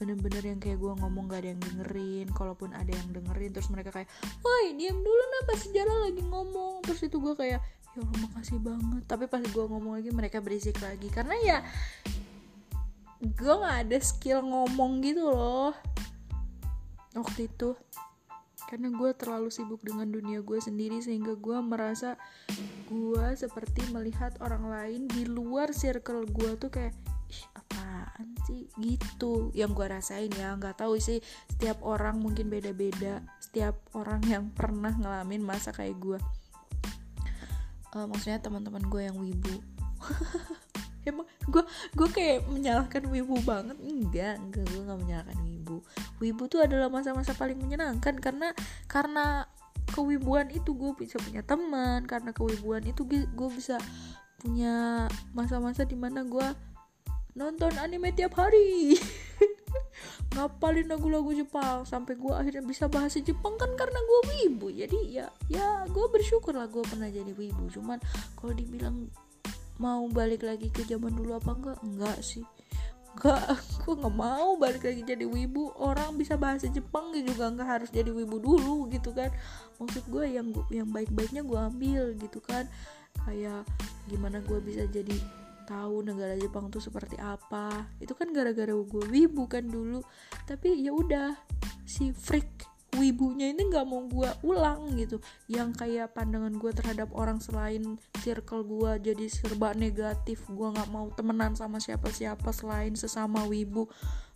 [0.00, 3.92] bener-bener yang kayak gue ngomong gak ada yang dengerin kalaupun ada yang dengerin terus mereka
[3.92, 4.08] kayak
[4.40, 6.80] woi diam dulu napa sejarah lagi ngomong.
[6.84, 9.02] Terus itu gue kayak ya Allah makasih banget.
[9.04, 11.12] Tapi pas gue ngomong lagi mereka berisik lagi.
[11.12, 11.58] Karena ya
[13.20, 15.76] gue nggak ada skill ngomong gitu loh
[17.16, 17.76] waktu itu.
[18.68, 22.14] Karena gue terlalu sibuk dengan dunia gue sendiri sehingga gue merasa
[22.86, 26.94] gue seperti melihat orang lain di luar circle gue tuh kayak
[27.30, 28.70] ih apaan sih?
[28.78, 29.50] Gitu.
[29.56, 31.18] Yang gue rasain ya nggak tahu sih.
[31.50, 33.24] Setiap orang mungkin beda-beda.
[33.42, 36.20] Setiap orang yang pernah ngalamin masa kayak gue
[37.94, 39.56] uh, maksudnya teman-teman gue yang wibu
[41.06, 41.62] emang gue
[41.96, 43.76] gue kayak menyalahkan wibu banget.
[43.80, 45.76] Enggak enggak gue nggak menyalahkan wibu.
[46.20, 48.52] Wibu tuh adalah masa-masa paling menyenangkan karena
[48.90, 49.46] karena
[49.90, 53.76] kewibuan itu gue bisa punya teman karena kewibuan itu gue bisa
[54.40, 55.04] punya
[55.36, 56.46] masa-masa di mana gue
[57.36, 58.96] nonton anime tiap hari.
[60.34, 64.70] Ngapalin lagu-lagu Jepang sampai gue akhirnya bisa bahasa Jepang kan karena gue wibu.
[64.70, 67.66] Jadi ya ya gue bersyukur lah gue pernah jadi wibu.
[67.70, 67.98] Cuman
[68.38, 69.10] kalau dibilang
[69.80, 71.78] mau balik lagi ke zaman dulu apa enggak?
[71.80, 72.44] Enggak sih.
[73.16, 75.72] Enggak aku nggak mau balik lagi jadi wibu.
[75.80, 79.32] Orang bisa bahasa Jepang juga nggak harus jadi wibu dulu gitu kan.
[79.80, 82.68] Maksud gue yang yang baik-baiknya gue ambil gitu kan.
[83.24, 83.64] Kayak
[84.06, 85.16] gimana gue bisa jadi
[85.64, 87.88] tahu negara Jepang tuh seperti apa.
[87.98, 90.04] Itu kan gara-gara gue wibu kan dulu.
[90.44, 91.34] Tapi ya udah
[91.88, 92.68] si freak
[93.00, 95.16] wibunya ini nggak mau gue ulang gitu.
[95.48, 101.08] Yang kayak pandangan gue terhadap orang selain circle gue jadi serba negatif gue nggak mau
[101.16, 103.88] temenan sama siapa-siapa selain sesama wibu.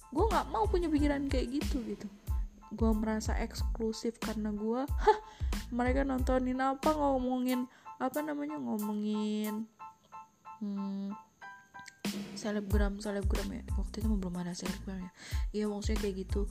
[0.08, 2.08] Gue nggak mau punya pikiran kayak gitu gitu.
[2.72, 4.88] Gue merasa eksklusif karena gue
[5.76, 7.68] mereka nontonin apa ngomongin
[8.00, 9.68] apa namanya ngomongin
[10.64, 11.12] hmm,
[12.32, 13.62] selebgram selebgram ya.
[13.76, 15.12] Waktu itu belum ada selebgram ya.
[15.52, 16.48] Iya maksudnya kayak gitu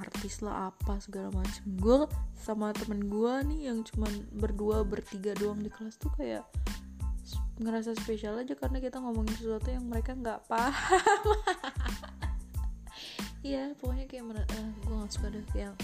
[0.00, 1.98] artis lah apa segala macam gue
[2.38, 6.46] sama temen gue nih yang cuman berdua bertiga doang di kelas tuh kayak
[7.60, 11.22] ngerasa spesial aja karena kita ngomongin sesuatu yang mereka nggak paham.
[13.42, 15.74] Iya pokoknya kayak uh, eh, gue gak suka deh yang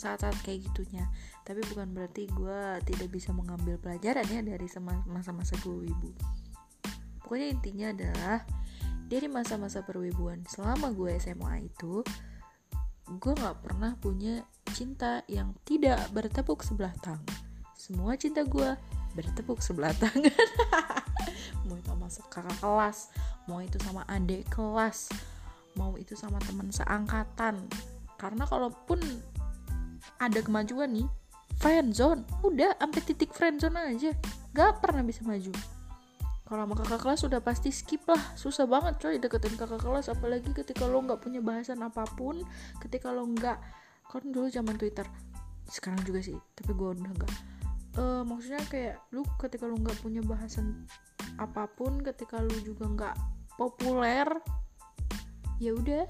[0.00, 1.04] saat-saat kayak gitunya.
[1.44, 4.64] Tapi bukan berarti gue tidak bisa mengambil pelajaran ya dari
[5.04, 6.08] masa-masa gue ibu
[7.24, 8.38] pokoknya intinya adalah
[9.08, 12.04] dari masa-masa perwibuan selama gue SMA itu
[13.04, 17.24] gue gak pernah punya cinta yang tidak bertepuk sebelah tangan.
[17.76, 18.72] Semua cinta gue
[19.12, 20.48] bertepuk sebelah tangan.
[21.68, 22.98] Mau itu sama kakak kelas
[23.44, 25.12] mau itu sama adik kelas
[25.76, 27.60] mau itu sama teman seangkatan.
[28.16, 29.02] Karena kalaupun
[30.16, 31.08] ada kemajuan nih
[31.60, 34.16] friendzone udah sampai titik friendzone aja.
[34.56, 35.52] Gak pernah bisa maju
[36.44, 38.20] kalau sama kakak kelas udah pasti skip lah.
[38.36, 40.12] Susah banget coy deketin kakak kelas.
[40.12, 42.44] Apalagi ketika lo nggak punya bahasan apa pun
[42.84, 43.56] ketika lo nggak.
[44.04, 45.08] Kan dulu zaman twitter
[45.64, 47.34] sekarang juga sih tapi gue udah nggak.
[47.96, 50.84] Uh, maksudnya kayak lu ketika lu nggak punya bahasan
[51.40, 53.16] apa pun ketika lu juga nggak
[53.56, 54.28] populer
[55.56, 56.04] ya udah.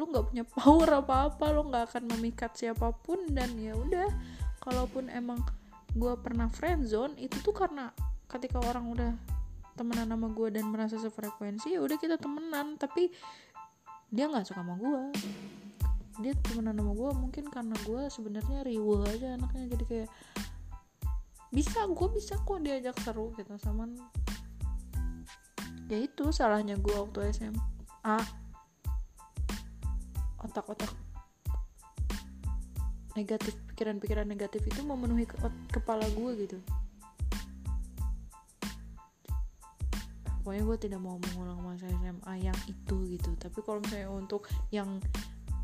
[0.00, 4.08] Lu nggak punya power apa apa lu nggak akan memikat siapa pun dan ya udah.
[4.64, 5.44] Kalaupun emang
[5.92, 7.92] gue pernah friendzone itu tuh karena
[8.32, 9.12] ketika orang udah
[9.74, 12.76] temenan sama gue dan merasa sefrekuensi ya udah kita temenan.
[12.76, 13.12] Tapi
[14.12, 15.02] dia nggak suka sama gue
[16.20, 19.72] dia temenan sama gue mungkin karena gue sebenarnya riuh aja anaknya.
[19.72, 20.10] Jadi kayak
[21.52, 23.84] bisa gue bisa kok diajak seru gitu sama
[25.92, 28.16] ya itu salahnya gue waktu SMA
[30.40, 30.88] otak-otak
[33.12, 35.36] negatif pikiran-pikiran negatif itu memenuhi ke
[35.68, 36.58] kepala gue gitu
[40.42, 43.30] pokoknya gue tidak mau mengulang masa SMA yang itu gitu.
[43.38, 44.98] Tapi kalau misalnya untuk yang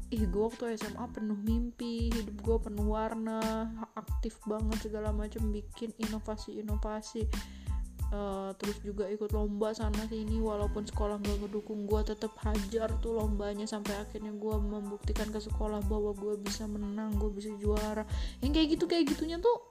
[0.08, 5.92] ih gue waktu SMA penuh mimpi hidup gue penuh warna aktif banget segala macam bikin
[6.00, 7.28] inovasi-inovasi
[8.12, 13.20] uh, terus juga ikut lomba sana sini walaupun sekolah gak ngedukung gue tetap hajar tuh
[13.20, 18.04] lombanya sampai akhirnya gue membuktikan ke sekolah bahwa gue bisa menang gue bisa juara.
[18.40, 19.68] Yang kayak gitu kayak gitunya tuh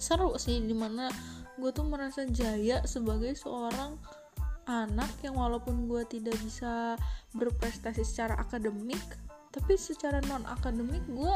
[0.00, 1.08] seru sih di mana
[1.60, 4.00] gue tuh merasa jaya sebagai seorang
[4.64, 6.94] anak yang walaupun gue tidak bisa
[7.36, 9.00] berprestasi secara akademik
[9.50, 11.34] tapi secara non akademik gue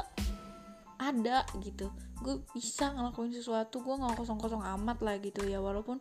[1.02, 1.90] ada gitu.
[2.22, 5.58] Gue bisa ngelakuin sesuatu gue nggak kosong kosong amat lah gitu ya.
[5.58, 5.98] Walaupun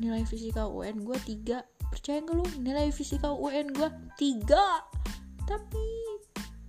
[0.00, 2.46] nilai fisika UN gue tiga percaya gak lu?
[2.64, 4.82] Nilai fisika UN gue tiga
[5.44, 5.86] tapi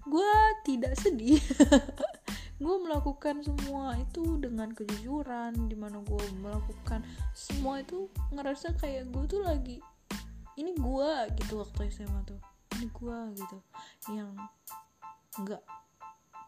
[0.08, 0.32] gue
[0.66, 1.40] tidak sedih
[2.60, 9.24] gue melakukan semua itu dengan kejujuran di mana gue melakukan semua itu ngerasa kayak gue
[9.32, 9.80] tuh lagi
[10.60, 12.40] ini gue gitu waktu SMA tuh
[12.76, 13.58] ini gue gitu
[14.12, 14.36] yang
[15.40, 15.64] nggak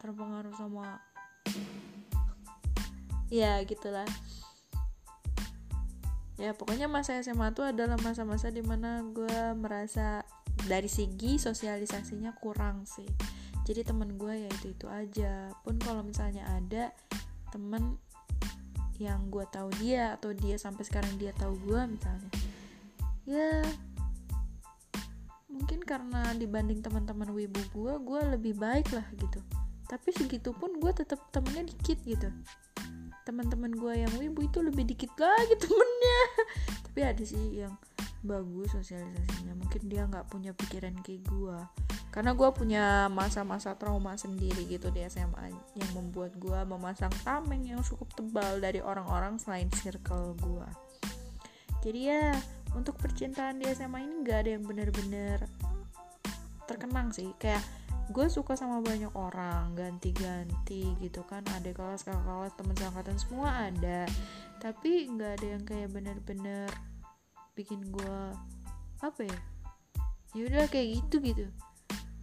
[0.04, 1.00] terpengaruh sama
[3.32, 4.04] ya gitulah.
[6.36, 10.26] Ya pokoknya masa SMA tuh adalah masa-masa di mana gue merasa
[10.68, 13.08] dari segi sosialisasinya kurang sih
[13.62, 15.54] jadi temen gue ya itu itu aja.
[15.62, 16.90] Pun kalau misalnya ada
[17.54, 17.98] temen
[18.98, 22.30] yang gue tahu dia atau dia sampai sekarang dia tahu gue misalnya
[23.26, 23.62] ya
[25.50, 29.38] mungkin karena dibanding teman-teman wibu gue gue lebih baik lah gitu.
[29.86, 32.28] Tapi segitu pun gue tetap temennya dikit gitu.
[33.22, 36.20] Teman-teman gue yang wibu itu lebih dikit lagi temennya.
[36.90, 37.74] Tapi ada sih yang
[38.22, 39.54] bagus sosialisasinya.
[39.58, 41.58] Mungkin dia nggak punya pikiran kayak gue
[42.12, 47.80] karena gue punya masa-masa trauma sendiri gitu di SMA yang membuat gue memasang tameng yang
[47.80, 50.68] cukup tebal dari orang-orang selain circle gue
[51.82, 52.36] jadi ya
[52.78, 55.42] untuk percintaan di SMA ini gak ada yang bener-bener
[56.70, 57.34] terkenang sih.
[57.36, 57.60] Kayak
[58.14, 61.42] gue suka sama banyak orang ganti-ganti gitu kan.
[61.50, 64.00] Ada kelas kakak kelas teman seangkatan semua ada.
[64.62, 66.70] Tapi nggak ada yang kayak bener-bener
[67.52, 68.18] bikin gue
[69.02, 69.38] apa ya
[70.32, 71.46] ya udah kayak gitu gitu.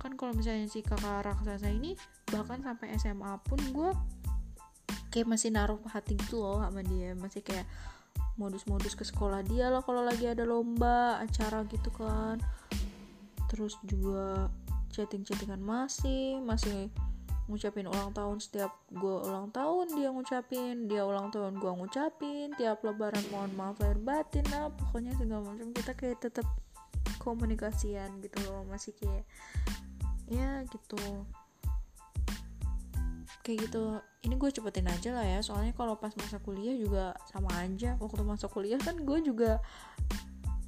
[0.02, 1.94] Kan kalau misalnya si kakak raksasa ini
[2.34, 3.92] bahkan sampai SMA pun gue
[5.14, 7.14] kayak masih naruh hati gitu loh sama dia.
[7.14, 7.70] Masih kayak
[8.40, 12.42] modus-modus ke sekolah dia lah kalau lagi ada lomba acara gitu kan.
[13.50, 14.50] Terus juga
[14.90, 16.90] chatting-chattingan masih masih
[17.50, 22.86] ngucapin ulang tahun setiap gue ulang tahun dia ngucapin dia ulang tahun gue ngucapin tiap
[22.86, 25.74] lebaran mohon maaf lahir batin lah pokoknya segala macam.
[25.74, 26.46] Kita kayak tetap
[27.18, 29.26] komunikasian gitu loh masih kayak
[30.30, 31.02] ya gitu.
[33.42, 33.84] Kayak gitu.
[34.30, 37.98] Ini gue cepetin aja lah ya soalnya kalau pas masa kuliah juga sama aja.
[37.98, 39.58] Waktu masa kuliah kan gue juga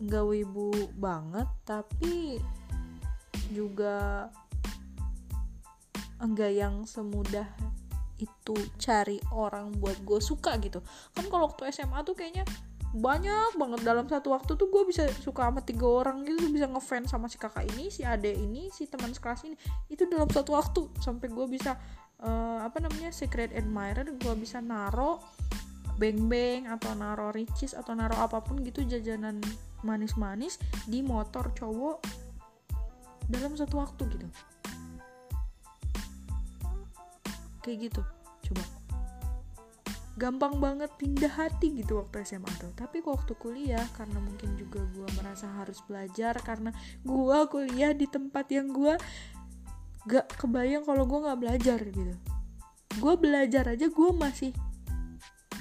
[0.01, 2.41] nggak wibu banget tapi
[3.53, 4.25] juga
[6.22, 7.49] enggak yang semudah
[8.22, 10.80] itu cari orang buat gue suka gitu.
[11.17, 12.45] Kan kalau waktu SMA tuh kayaknya
[12.93, 13.82] banyak banget.
[13.82, 16.47] Dalam satu waktu tuh gue bisa suka sama tiga orang gitu.
[16.53, 19.57] Bisa ngefans sama si kakak ini si ade ini si teman sekelas ini.
[19.89, 21.76] Itu dalam satu waktu sampai gue bisa
[22.22, 24.05] uh, apa namanya secret admirer.
[24.22, 25.17] Gue bisa naro
[25.97, 29.38] beng beng atau naro ricis atau naro apa pun gitu jajanan
[29.82, 30.57] manis-manis
[30.89, 32.01] di motor cowok
[33.30, 34.28] dalam satu waktu gitu
[37.62, 38.01] kayak gitu.
[38.49, 38.64] Coba.
[40.20, 42.70] Gampang banget pindah hati gitu waktu SMA tuh.
[42.76, 48.45] Tapi waktu kuliah karena mungkin juga gue merasa harus belajar karena gue kuliah di tempat
[48.51, 48.99] yang gue
[50.05, 52.14] gak kebayang kalau gue gak belajar gitu.
[52.99, 54.51] Gue belajar aja gue masih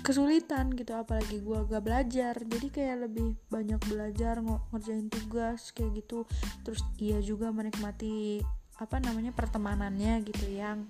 [0.00, 2.34] kesulitan gitu apalagi gue gak belajar.
[2.36, 6.26] Jadi kayak lebih banyak belajar ngerjain tugas kayak gitu.
[6.66, 8.42] Terus iya juga menikmati
[8.80, 10.88] apa namanya pertemanannya gitu yang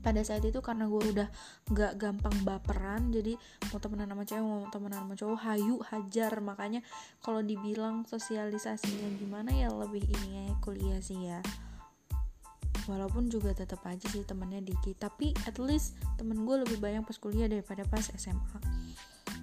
[0.00, 1.28] pada saat itu karena gue udah
[1.72, 3.34] gak gampang baperan jadi
[3.72, 6.32] mau temenan sama cewek mau temenan sama cowok hayu hajar.
[6.40, 6.80] Makanya
[7.20, 11.40] kalau dibilang sosialisasinya gimana ya lebih ini ya kuliah sih ya.
[12.86, 17.18] Walaupun juga tetap aja sih temennya dikit tapi at least temen gue lebih banyak pas
[17.18, 18.62] kuliah daripada pas SMA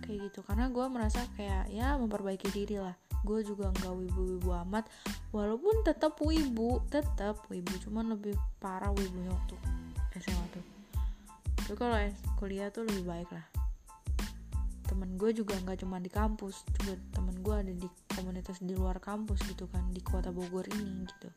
[0.03, 2.95] kayak gitu karena gue merasa kayak ya memperbaiki diri lah.
[3.23, 4.87] Gue juga nggak wibu-wibu amat
[5.35, 9.55] walaupun tetap wibu tetap wibu cuman lebih parah wibunya waktu
[10.23, 10.65] SMA tuh
[11.63, 11.95] tapi kalau
[12.43, 13.47] kuliah tuh lebih baik lah.
[14.83, 18.99] Temen gue juga nggak cuma di kampus juga temen gue ada di komunitas di luar
[18.99, 21.31] kampus gitu kan di kota Bogor ini gitu.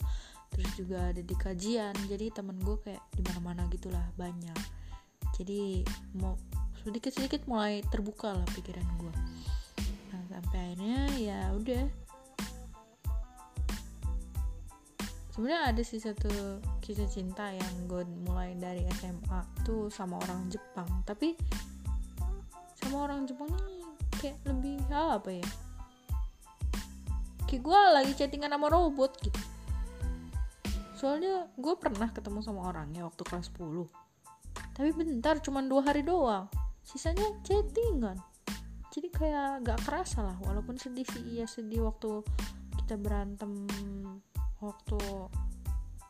[0.50, 4.58] Terus juga ada di kajian jadi temen gue kayak di mana mana gitulah banyak.
[5.38, 5.86] Jadi
[6.18, 6.34] mau
[6.86, 9.14] sedikit sedikit mulai terbuka lah pikiran gue
[10.14, 11.82] nah sampai akhirnya ya udah
[15.36, 20.88] sebenarnya ada sih satu kisah cinta yang gue mulai dari SMA tuh sama orang Jepang.
[21.04, 21.36] Tapi
[22.80, 23.84] sama orang Jepang ini
[24.16, 25.48] kayak lebih apa ya?
[27.44, 29.40] Kayak gue lagi chattingan sama robot gitu.
[30.96, 34.06] Soalnya gue pernah ketemu sama orangnya waktu kelas 10
[34.76, 36.52] tapi bentar cuman dua hari doang.
[36.84, 38.20] Sisanya chattingan.
[38.92, 42.24] Jadi kayak gak kerasa lah walaupun sedih sih iya sedih waktu
[42.80, 43.68] kita berantem
[44.66, 44.98] waktu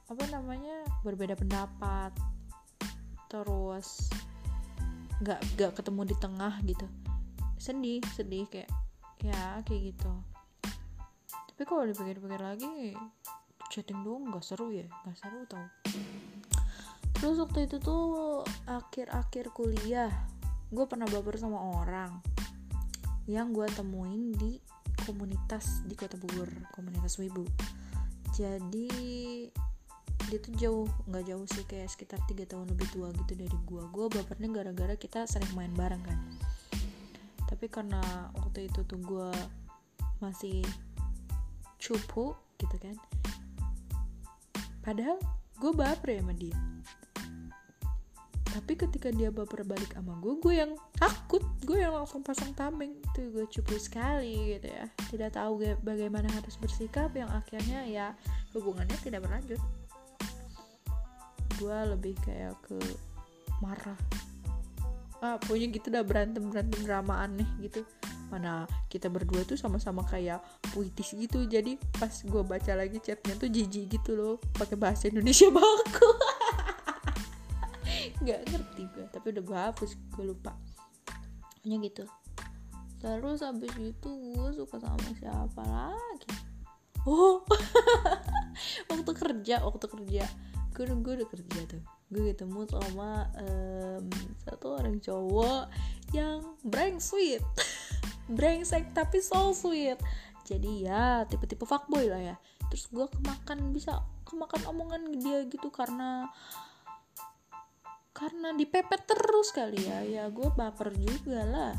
[0.07, 2.15] apa namanya berbeda pendapat
[3.27, 4.09] terus
[5.21, 6.87] nggak nggak ketemu di tengah gitu.
[7.61, 8.71] Sedih sedih kayak
[9.21, 10.13] ya kayak gitu.
[11.53, 12.93] Tapi kalau dipikir-pikir lagi
[13.73, 15.67] chatting doang nggak seru ya nggak seru tau.
[17.17, 20.13] Terus waktu itu tuh akhir-akhir kuliah
[20.69, 22.11] gue pernah baper sama orang
[23.27, 24.59] yang gue temuin di
[25.07, 27.47] komunitas di kota Bogor komunitas Wibu
[28.37, 28.89] jadi
[30.28, 33.82] dia tuh jauh nggak jauh sih kayak sekitar tiga tahun lebih tua gitu dari gue
[33.89, 36.18] gue bapernya gara-gara kita sering main bareng kan.
[37.49, 38.03] Tapi karena
[38.37, 39.30] waktu itu tuh gue
[40.20, 40.64] masih
[41.76, 42.97] cupu gitu kan
[44.80, 45.20] padahal
[45.61, 46.57] gue baper ya sama dia
[48.57, 51.45] tapi ketika dia baper balik sama gue gue yang takut.
[51.69, 52.97] Gue yang langsung pasang tameng.
[53.13, 54.89] Itu gue cupu sekali gitu ya.
[55.13, 57.13] Tidak tahu bagaimana harus bersikap.
[57.13, 58.07] Yang akhirnya ya
[58.57, 59.61] hubungannya tidak berlanjut.
[61.61, 62.81] Gue lebih kayak ke
[63.61, 64.01] marah.
[65.21, 67.85] Ah pokoknya gitu udah berantem berantem drama aneh gitu.
[68.33, 70.41] Mana kita berdua tuh sama-sama kayak
[70.73, 71.45] puitis gitu.
[71.45, 74.41] Jadi pas gue baca lagi chatnya tuh jijik gitu loh.
[74.57, 76.26] Pakai bahasa Indonesia baku
[78.23, 80.57] nggak ngerti gue tapi udah gue hapus gue lupa.
[81.67, 82.05] Pokoknya gitu.
[83.03, 86.31] Terus abis itu gue suka sama siapa lagi?
[87.07, 87.43] Oh
[88.91, 90.25] waktu kerja waktu kerja.
[90.71, 91.83] Gue gue udah kerja tuh.
[92.07, 94.07] Gue ketemu sama um,
[94.47, 95.67] satu orang cowok
[96.14, 96.39] yang
[97.03, 97.43] sweet.
[98.37, 99.99] Brengsek tapi so sweet.
[100.47, 102.37] Jadi ya tipe-tipe fuckboy lah ya.
[102.71, 106.31] Terus gue kemakan bisa kemakan omongan dia gitu karena
[108.17, 110.01] karena dipepet terus kali ya.
[110.01, 111.75] Ya gue baper juga lah.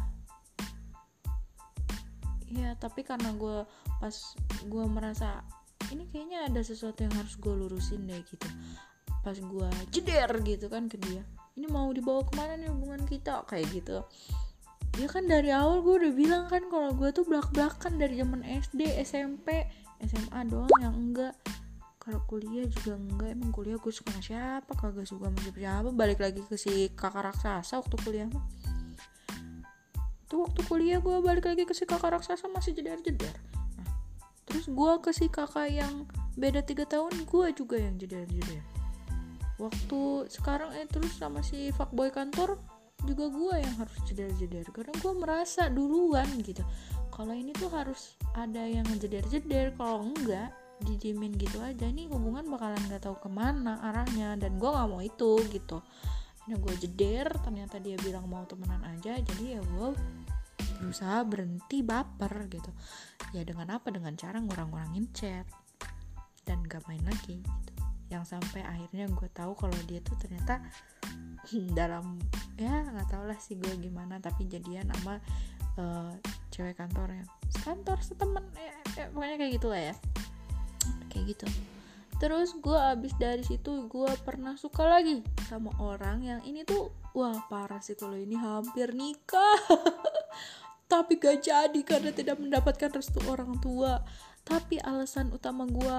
[2.54, 3.66] Ya tapi karena gue
[3.98, 4.16] pas
[4.70, 5.42] gue merasa
[5.90, 8.46] ini kayaknya ada sesuatu yang harus gue lurusin deh gitu.
[9.26, 11.26] Pas gue jeder gitu kan ke dia
[11.58, 13.42] ini mau dibawa ke mana nih hubungan kita?
[13.50, 13.98] Kayak gitu.
[15.02, 18.46] Ya kan dari awal gue udah bilang kan kalau gue tuh belak belakan dari zaman
[18.46, 19.66] SD SMP
[20.06, 21.34] SMA doang yang enggak
[22.08, 24.72] kalau kuliah juga enggak emang kuliah gue suka sama siapa?
[24.80, 28.48] Kagak suka sama siapa, siapa balik lagi ke si kakak raksasa waktu kuliah mah.
[30.32, 33.92] Tuh waktu kuliah gue balik lagi ke si kakak raksasa masih jeder nah,
[34.48, 36.08] terus gue ke si kakak yang
[36.40, 38.24] beda tiga tahun gue juga yang jeder
[39.60, 40.00] waktu
[40.32, 42.56] sekarang eh terus sama si fuckboy kantor
[43.04, 44.66] juga gue yang harus jeder-jeder.
[44.74, 46.66] Karena gue merasa duluan gitu.
[47.14, 50.50] Kalau ini tuh harus ada yang jeder-jeder kalau enggak
[50.86, 55.02] dijamin gitu aja nih hubungan bakalan nggak tahu ke mana arahnya dan gue nggak mau
[55.02, 55.82] itu gitu.
[56.46, 59.90] Ini gue jeder ternyata dia bilang mau temenan aja jadi ya gue
[60.78, 62.72] berusaha berhenti baper gitu.
[63.34, 63.90] Ya dengan apa?
[63.90, 65.46] Dengan cara ngurang-ngurangin chat
[66.48, 67.74] dan gak main lagi gitu.
[68.08, 70.62] Yang sampai akhirnya gue tahu kalau dia tuh ternyata
[71.80, 72.22] dalam
[72.56, 75.18] ya nggak tau lah sih gue gimana tapi jadian sama
[75.82, 76.14] uh,
[76.54, 77.26] cewek kantornya.
[77.66, 79.96] Kantor setemen ya, ya, pokoknya kayak gitulah ya
[81.12, 81.48] kayak gitu.
[82.18, 87.46] Terus gue abis dari situ gue pernah suka lagi sama orang yang ini tuh wah
[87.46, 89.62] parah sih kalau ini hampir nikah.
[90.92, 94.02] Tapi gak jadi karena tidak mendapatkan restu orang tua.
[94.48, 95.98] Tapi alasan utama gue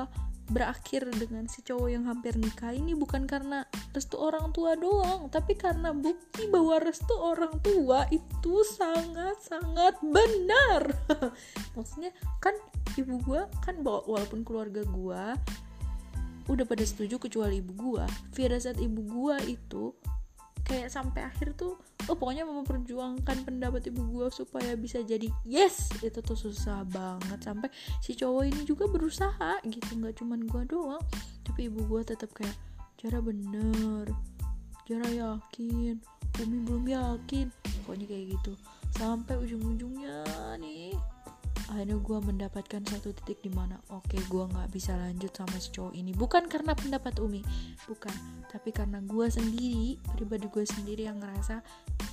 [0.49, 5.53] berakhir dengan si cowok yang hampir nikah ini bukan karena restu orang tua doang tapi
[5.55, 10.89] karena bukti bahwa restu orang tua itu sangat-sangat benar.
[11.77, 12.57] Maksudnya kan
[12.97, 15.23] ibu gue kan walaupun keluarga gue
[16.49, 19.93] udah pada setuju kecuali ibu gue firasat ibu gue itu
[20.69, 25.89] kayak sampai akhir tuh oh pokoknya memperjuangkan pendapat ibu gue supaya bisa jadi yes.
[26.05, 27.41] Itu tuh susah banget.
[27.41, 27.73] Sampai
[28.05, 31.03] si cowok ini juga berusaha gitu nggak cuman gue doang
[31.43, 32.55] tapi ibu gue tetap kayak
[33.01, 34.13] cara bener
[34.85, 35.97] cara yakin
[36.39, 37.47] Umi belum yakin.
[37.83, 38.53] Pokoknya kayak gitu.
[38.95, 40.23] Sampai ujung-ujungnya
[40.63, 40.95] nih
[41.69, 45.69] akhirnya gue mendapatkan satu titik di mana oke okay, gue nggak bisa lanjut sama si
[45.73, 46.17] cowok ini.
[46.17, 47.45] Bukan karena pendapat umi
[47.85, 48.15] bukan.
[48.49, 51.61] Tapi karena gue sendiri pribadi gue sendiri yang ngerasa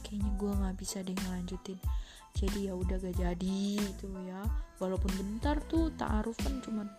[0.04, 1.80] kayaknya gue nggak bisa deh ngelanjutin.
[2.36, 4.44] Jadi ya udah gak jadi itu ya.
[4.84, 6.92] Walaupun bentar tuh taaruf kan cuman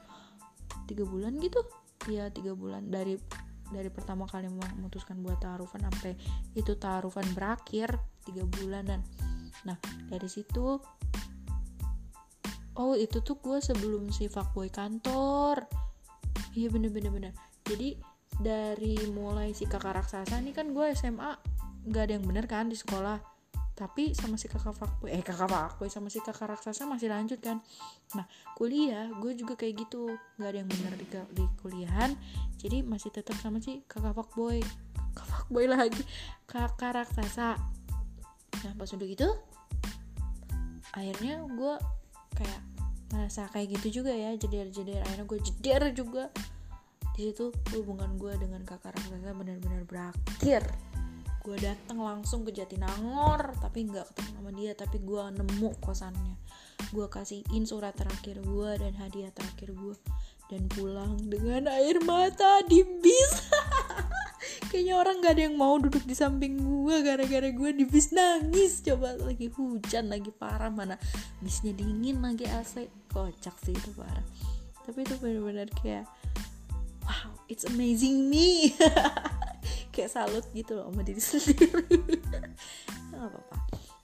[0.89, 1.61] tiga bulan gitu.
[2.09, 2.89] Ya tiga bulan.
[2.89, 3.21] Dari
[3.69, 6.17] dari pertama kali memutuskan buat taarufan sampai
[6.57, 9.05] itu taarufan berakhir tiga bulanan.
[9.69, 9.77] Nah
[10.09, 10.81] dari situ
[12.77, 15.65] oh itu tuh gue sebelum si fuckboy kantor.
[16.57, 17.33] Iya bener bener bener.
[17.67, 17.97] Jadi
[18.37, 21.33] dari mulai si kakak raksasa nih kan gue SMA
[21.87, 23.21] nggak ada yang bener kan di sekolah.
[23.77, 27.61] Tapi sama si kakak fuckboy eh kakak fuckboy sama si kakak raksasa masih lanjut kan.
[28.17, 28.25] Nah
[28.57, 30.17] kuliah gue juga kayak gitu.
[30.41, 31.07] Nggak ada yang bener di,
[31.37, 32.13] di kuliahan.
[32.57, 34.65] Jadi masih tetap sama si kakak fuckboy.
[35.13, 36.03] Kakak fuckboy lagi.
[36.49, 37.57] Kakak raksasa.
[38.65, 39.29] Nah pas udah gitu
[40.97, 41.75] akhirnya gue
[42.37, 42.61] kayak
[43.11, 45.01] merasa kayak gitu juga ya jeder-jeder.
[45.03, 46.25] Akhirnya gue jeder juga.
[47.17, 50.63] Di situ hubungan gue dengan kakak raksasa benar-benar berakhir.
[51.41, 56.37] Gue datang langsung ke Jatinangor tapi nggak ketemu sama dia tapi gue nemu kosannya.
[56.93, 59.97] Gue kasihin surat terakhir gue dan hadiah terakhir gue.
[60.47, 63.35] Dan pulang dengan air mata di bis
[64.71, 68.83] kayaknya orang gak ada yang mau duduk di samping gue gara-gara gue di bis nangis.
[68.83, 70.99] Coba lagi hujan lagi parah mana
[71.41, 72.89] bisnya dingin lagi AC.
[73.11, 74.27] Kocak sih itu parah.
[74.87, 76.07] Tapi itu benar-benar kayak
[77.07, 78.71] wow it's amazing me.
[79.97, 81.89] Kayak salut gitu loh sama diri sendiri.
[83.09, 83.57] Nggak apa-apa.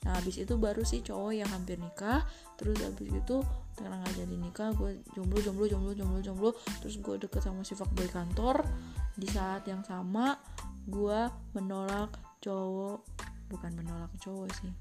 [0.03, 2.25] Nah habis itu baru sih cowok yang hampir nikah.
[2.57, 3.37] Terus habis itu
[3.77, 6.51] karena nggak jadi nikah gue jomblo jomblo jomblo jomblo jomblo.
[6.81, 8.65] Terus gue deket sama si fuckboy kantor
[9.13, 10.41] di saat yang sama
[10.89, 11.21] gue
[11.55, 13.05] menolak cowok
[13.53, 14.73] bukan menolak cowok sih.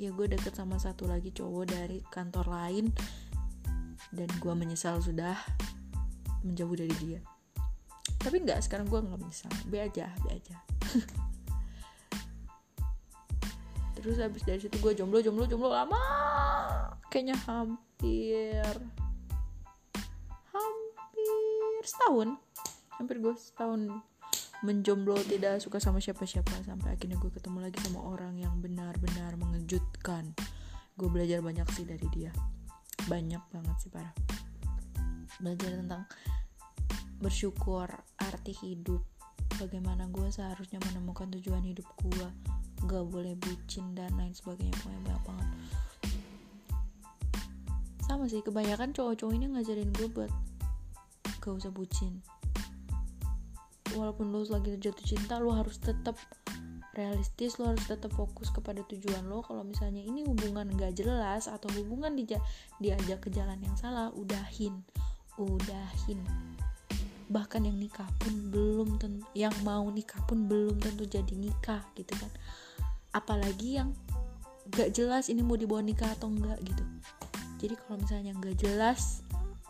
[0.00, 2.90] Ya gue deket sama satu lagi cowok dari kantor lain
[4.10, 5.38] dan gue menyesal sudah
[6.42, 7.20] menjauh dari dia.
[8.20, 9.52] Tapi nggak sekarang gue nggak menyesal.
[9.70, 10.56] Be aja be aja.
[14.00, 16.00] Terus habis dari situ gue jomblo jomblo jomblo lama.
[17.12, 18.64] Kayaknya hampir
[20.50, 22.49] hampir setahun
[23.00, 24.04] hampir gue setahun
[24.60, 30.36] menjomblo tidak suka sama siapa-siapa sampai akhirnya gue ketemu lagi sama orang yang benar-benar mengejutkan.
[31.00, 32.28] Gue belajar banyak sih dari dia.
[33.08, 34.12] Banyak banget sih parah.
[35.40, 36.04] Belajar tentang
[37.24, 37.88] bersyukur
[38.20, 39.00] arti hidup.
[39.56, 42.28] Bagaimana gue seharusnya menemukan tujuan hidup gue
[42.84, 45.48] gak boleh bucin dan lain sebagainya pokoknya banyak banget.
[48.04, 50.32] Sama sih kebanyakan cowok-cowok ini ngajarin gue buat
[51.40, 52.20] gak usah bucin
[53.96, 56.18] walaupun lo lagi jatuh cinta lo harus tetap
[56.94, 61.70] realistis lo harus tetap fokus kepada tujuan lo kalau misalnya ini hubungan gak jelas atau
[61.78, 62.26] hubungan di
[62.82, 64.82] diajak ke jalan yang salah udahin
[65.40, 66.20] udahin.
[67.30, 72.10] Bahkan yang nikah pun belum tentu yang mau nikah pun belum tentu jadi nikah gitu
[72.18, 72.30] kan.
[73.14, 73.94] Apalagi yang
[74.74, 76.84] gak jelas ini mau dibawa nikah atau enggak gitu.
[77.62, 79.22] Jadi kalau misalnya gak jelas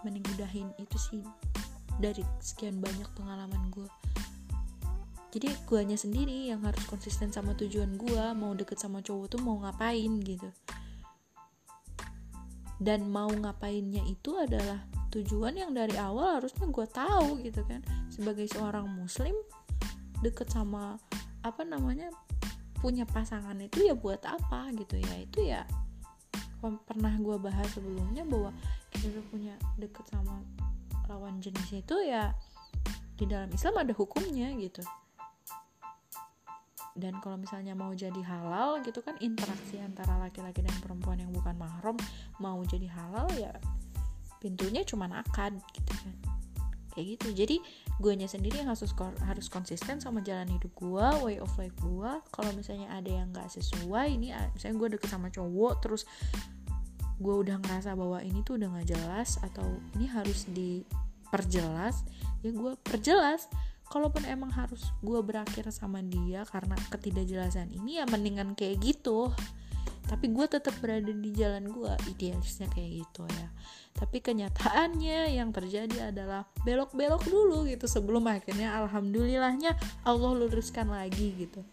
[0.03, 0.73] mending udahin.
[0.81, 1.23] Itu sih
[2.01, 3.89] dari sekian banyak pengalaman gue
[5.31, 9.63] jadi guanya sendiri yang harus konsisten sama tujuan gue mau deket sama cowok tuh mau
[9.63, 10.51] ngapain gitu.
[12.83, 14.83] Dan mau ngapainnya itu adalah
[15.15, 17.79] tujuan yang dari awal harusnya gue tahu gitu kan.
[18.11, 19.35] Sebagai seorang muslim
[20.19, 20.99] deket sama
[21.47, 22.11] apa namanya
[22.83, 25.15] punya pasangan itu ya buat apa gitu ya.
[25.15, 25.63] Itu ya
[26.91, 28.51] pernah gue bahas sebelumnya bahwa
[28.91, 30.43] kita tuh punya deket sama
[31.11, 32.31] lawan jenis itu ya
[33.19, 34.81] di dalam Islam ada hukumnya gitu.
[36.95, 41.59] Dan kalau misalnya mau jadi halal gitu kan interaksi antara laki-laki dan perempuan yang bukan
[41.59, 41.99] mahram
[42.39, 43.51] mau jadi halal ya
[44.39, 46.15] pintunya cuma akad gitu kan.
[46.91, 47.29] Kayak gitu.
[47.35, 47.57] Jadi
[48.03, 48.91] guanya sendiri yang harus
[49.23, 53.53] harus konsisten sama jalan hidup gue way of life gue kalau misalnya ada yang nggak
[53.53, 56.09] sesuai ini misalnya gue deket sama cowok terus
[57.21, 59.65] gue udah ngerasa bahwa ini tuh udah nggak jelas atau
[60.01, 62.01] ini harus diperjelas
[62.41, 63.47] ya gue perjelas.
[63.91, 69.35] Kalaupun emang harus gue berakhir sama dia karena ketidakjelasan ini ya mendingan kayak gitu.
[70.07, 73.51] Tapi gue tetap berada di jalan gue idealisnya kayak gitu ya.
[73.99, 79.75] Tapi kenyataannya yang terjadi adalah belok-belok dulu gitu sebelum akhirnya alhamdulillahnya
[80.07, 81.67] Allah luruskan lagi gitu.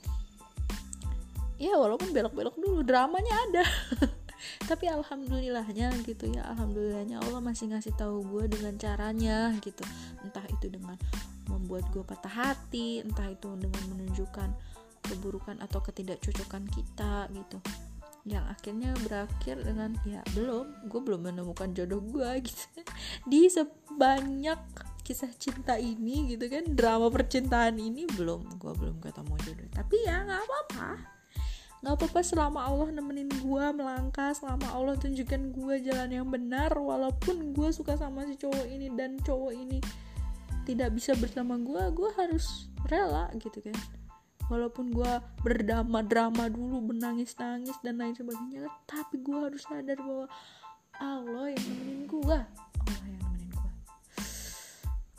[1.61, 3.65] Ya walaupun belok-belok dulu dramanya ada
[4.65, 9.83] tapi alhamdulillahnya gitu ya alhamdulillahnya Allah masih ngasih tahu gue dengan caranya gitu.
[10.23, 10.95] Entah itu dengan
[11.47, 14.49] membuat gue patah hati entah itu dengan menunjukkan
[15.07, 17.57] keburukan atau ketidakcocokan kita gitu.
[18.27, 22.65] Yang akhirnya berakhir dengan ya belum gue belum menemukan jodoh gue gitu.
[23.31, 24.59] Di sebanyak
[25.07, 29.69] kisah cinta ini gitu kan drama percintaan ini belum gue belum ketemu jodoh.
[29.71, 31.16] Tapi ya nggak apa-apa
[31.78, 37.53] nggak apa-apa selama Allah nemenin gue melangkah selama Allah tunjukkan gue jalan yang benar walaupun
[37.53, 39.78] gue suka sama si cowok ini dan cowok ini
[40.65, 43.78] tidak bisa bersama gue gue harus rela gitu kan.
[44.47, 45.11] Walaupun gue
[45.43, 50.25] berdrama-drama dulu menangis-nangis dan lain sebagainya tapi gue harus sadar bahwa
[50.97, 52.39] Allah yang nemenin gue
[52.82, 53.71] Allah yang nemenin gue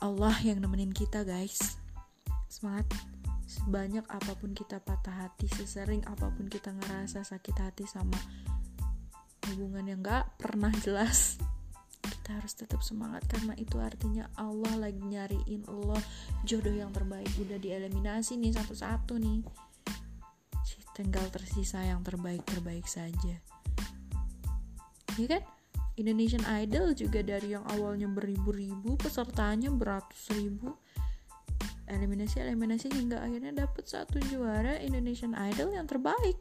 [0.03, 1.77] Allah yang nemenin kita guys.
[2.51, 2.89] Semangat
[3.59, 8.17] sebanyak apa pun kita patah hati sesering apa pun kita ngerasa sakit hati sama
[9.51, 11.37] hubungan yang gak pernah jelas
[12.29, 13.25] kita harus tetap semangat.
[13.25, 15.97] Karena itu artinya Allah lagi nyariin Allah
[16.45, 17.25] jodoh yang terbaik.
[17.41, 19.41] Udah dieliminasi nih satu-satu nih.
[20.93, 23.41] Tinggal tersisa yang terbaik-terbaik saja.
[25.17, 25.41] Ya kan?
[25.97, 30.77] Indonesian Idol juga dari yang awalnya beribu-ribu pesertanya beratus ribu
[31.89, 36.37] eliminasi eliminasi hingga akhirnya dapet satu juara Indonesian Idol yang terbaik.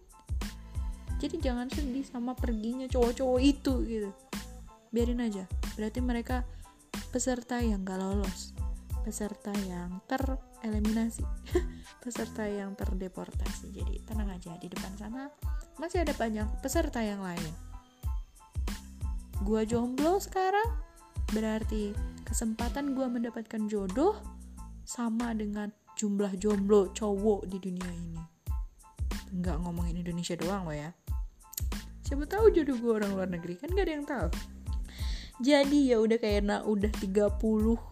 [1.19, 4.11] Jadi jangan sedih sama perginya cowok-cowok itu gitu.
[4.95, 5.51] Biarin aja.
[5.75, 6.47] Berarti mereka
[7.11, 8.55] peserta yang gak lolos.
[9.03, 11.27] Peserta yang tereliminasi.
[12.05, 13.75] Peserta yang terdeportasi.
[13.75, 15.27] Jadi tenang aja di depan sana
[15.79, 17.51] masih ada banyak peserta yang lain.
[19.43, 20.71] Gua jomblo sekarang.
[21.35, 21.93] Berarti
[22.23, 24.38] kesempatan gua mendapatkan jodoh
[24.89, 25.69] sama dengan
[26.01, 28.23] jumlah jomblo cowok di dunia ini.
[29.37, 30.97] Nggak ngomongin Indonesia doang lo ya.
[32.09, 33.61] Siapa tahu jodoh gue orang luar negeri.
[33.61, 34.29] Kan gak ada yang tahu.
[35.45, 37.37] Jadi ya udah kayaknya udah 30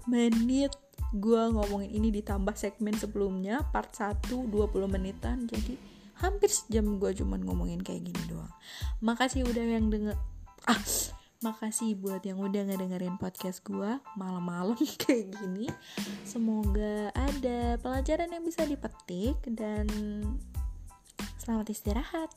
[0.09, 0.73] menit
[1.13, 4.49] gue ngomongin ini ditambah segmen sebelumnya part 1 20
[4.89, 5.45] menitan.
[5.45, 5.77] Jadi
[6.25, 8.49] hampir sejam gue cuman ngomongin kayak gini doang.
[9.05, 10.17] Makasih udah yang denger
[10.65, 10.81] ah
[11.45, 15.69] makasih buat yang udah ngedengerin podcast gue malam-malam kayak gini.
[16.25, 19.87] Semoga ada pelajaran yang bisa dipetik dan
[21.41, 22.31] selamat istirahat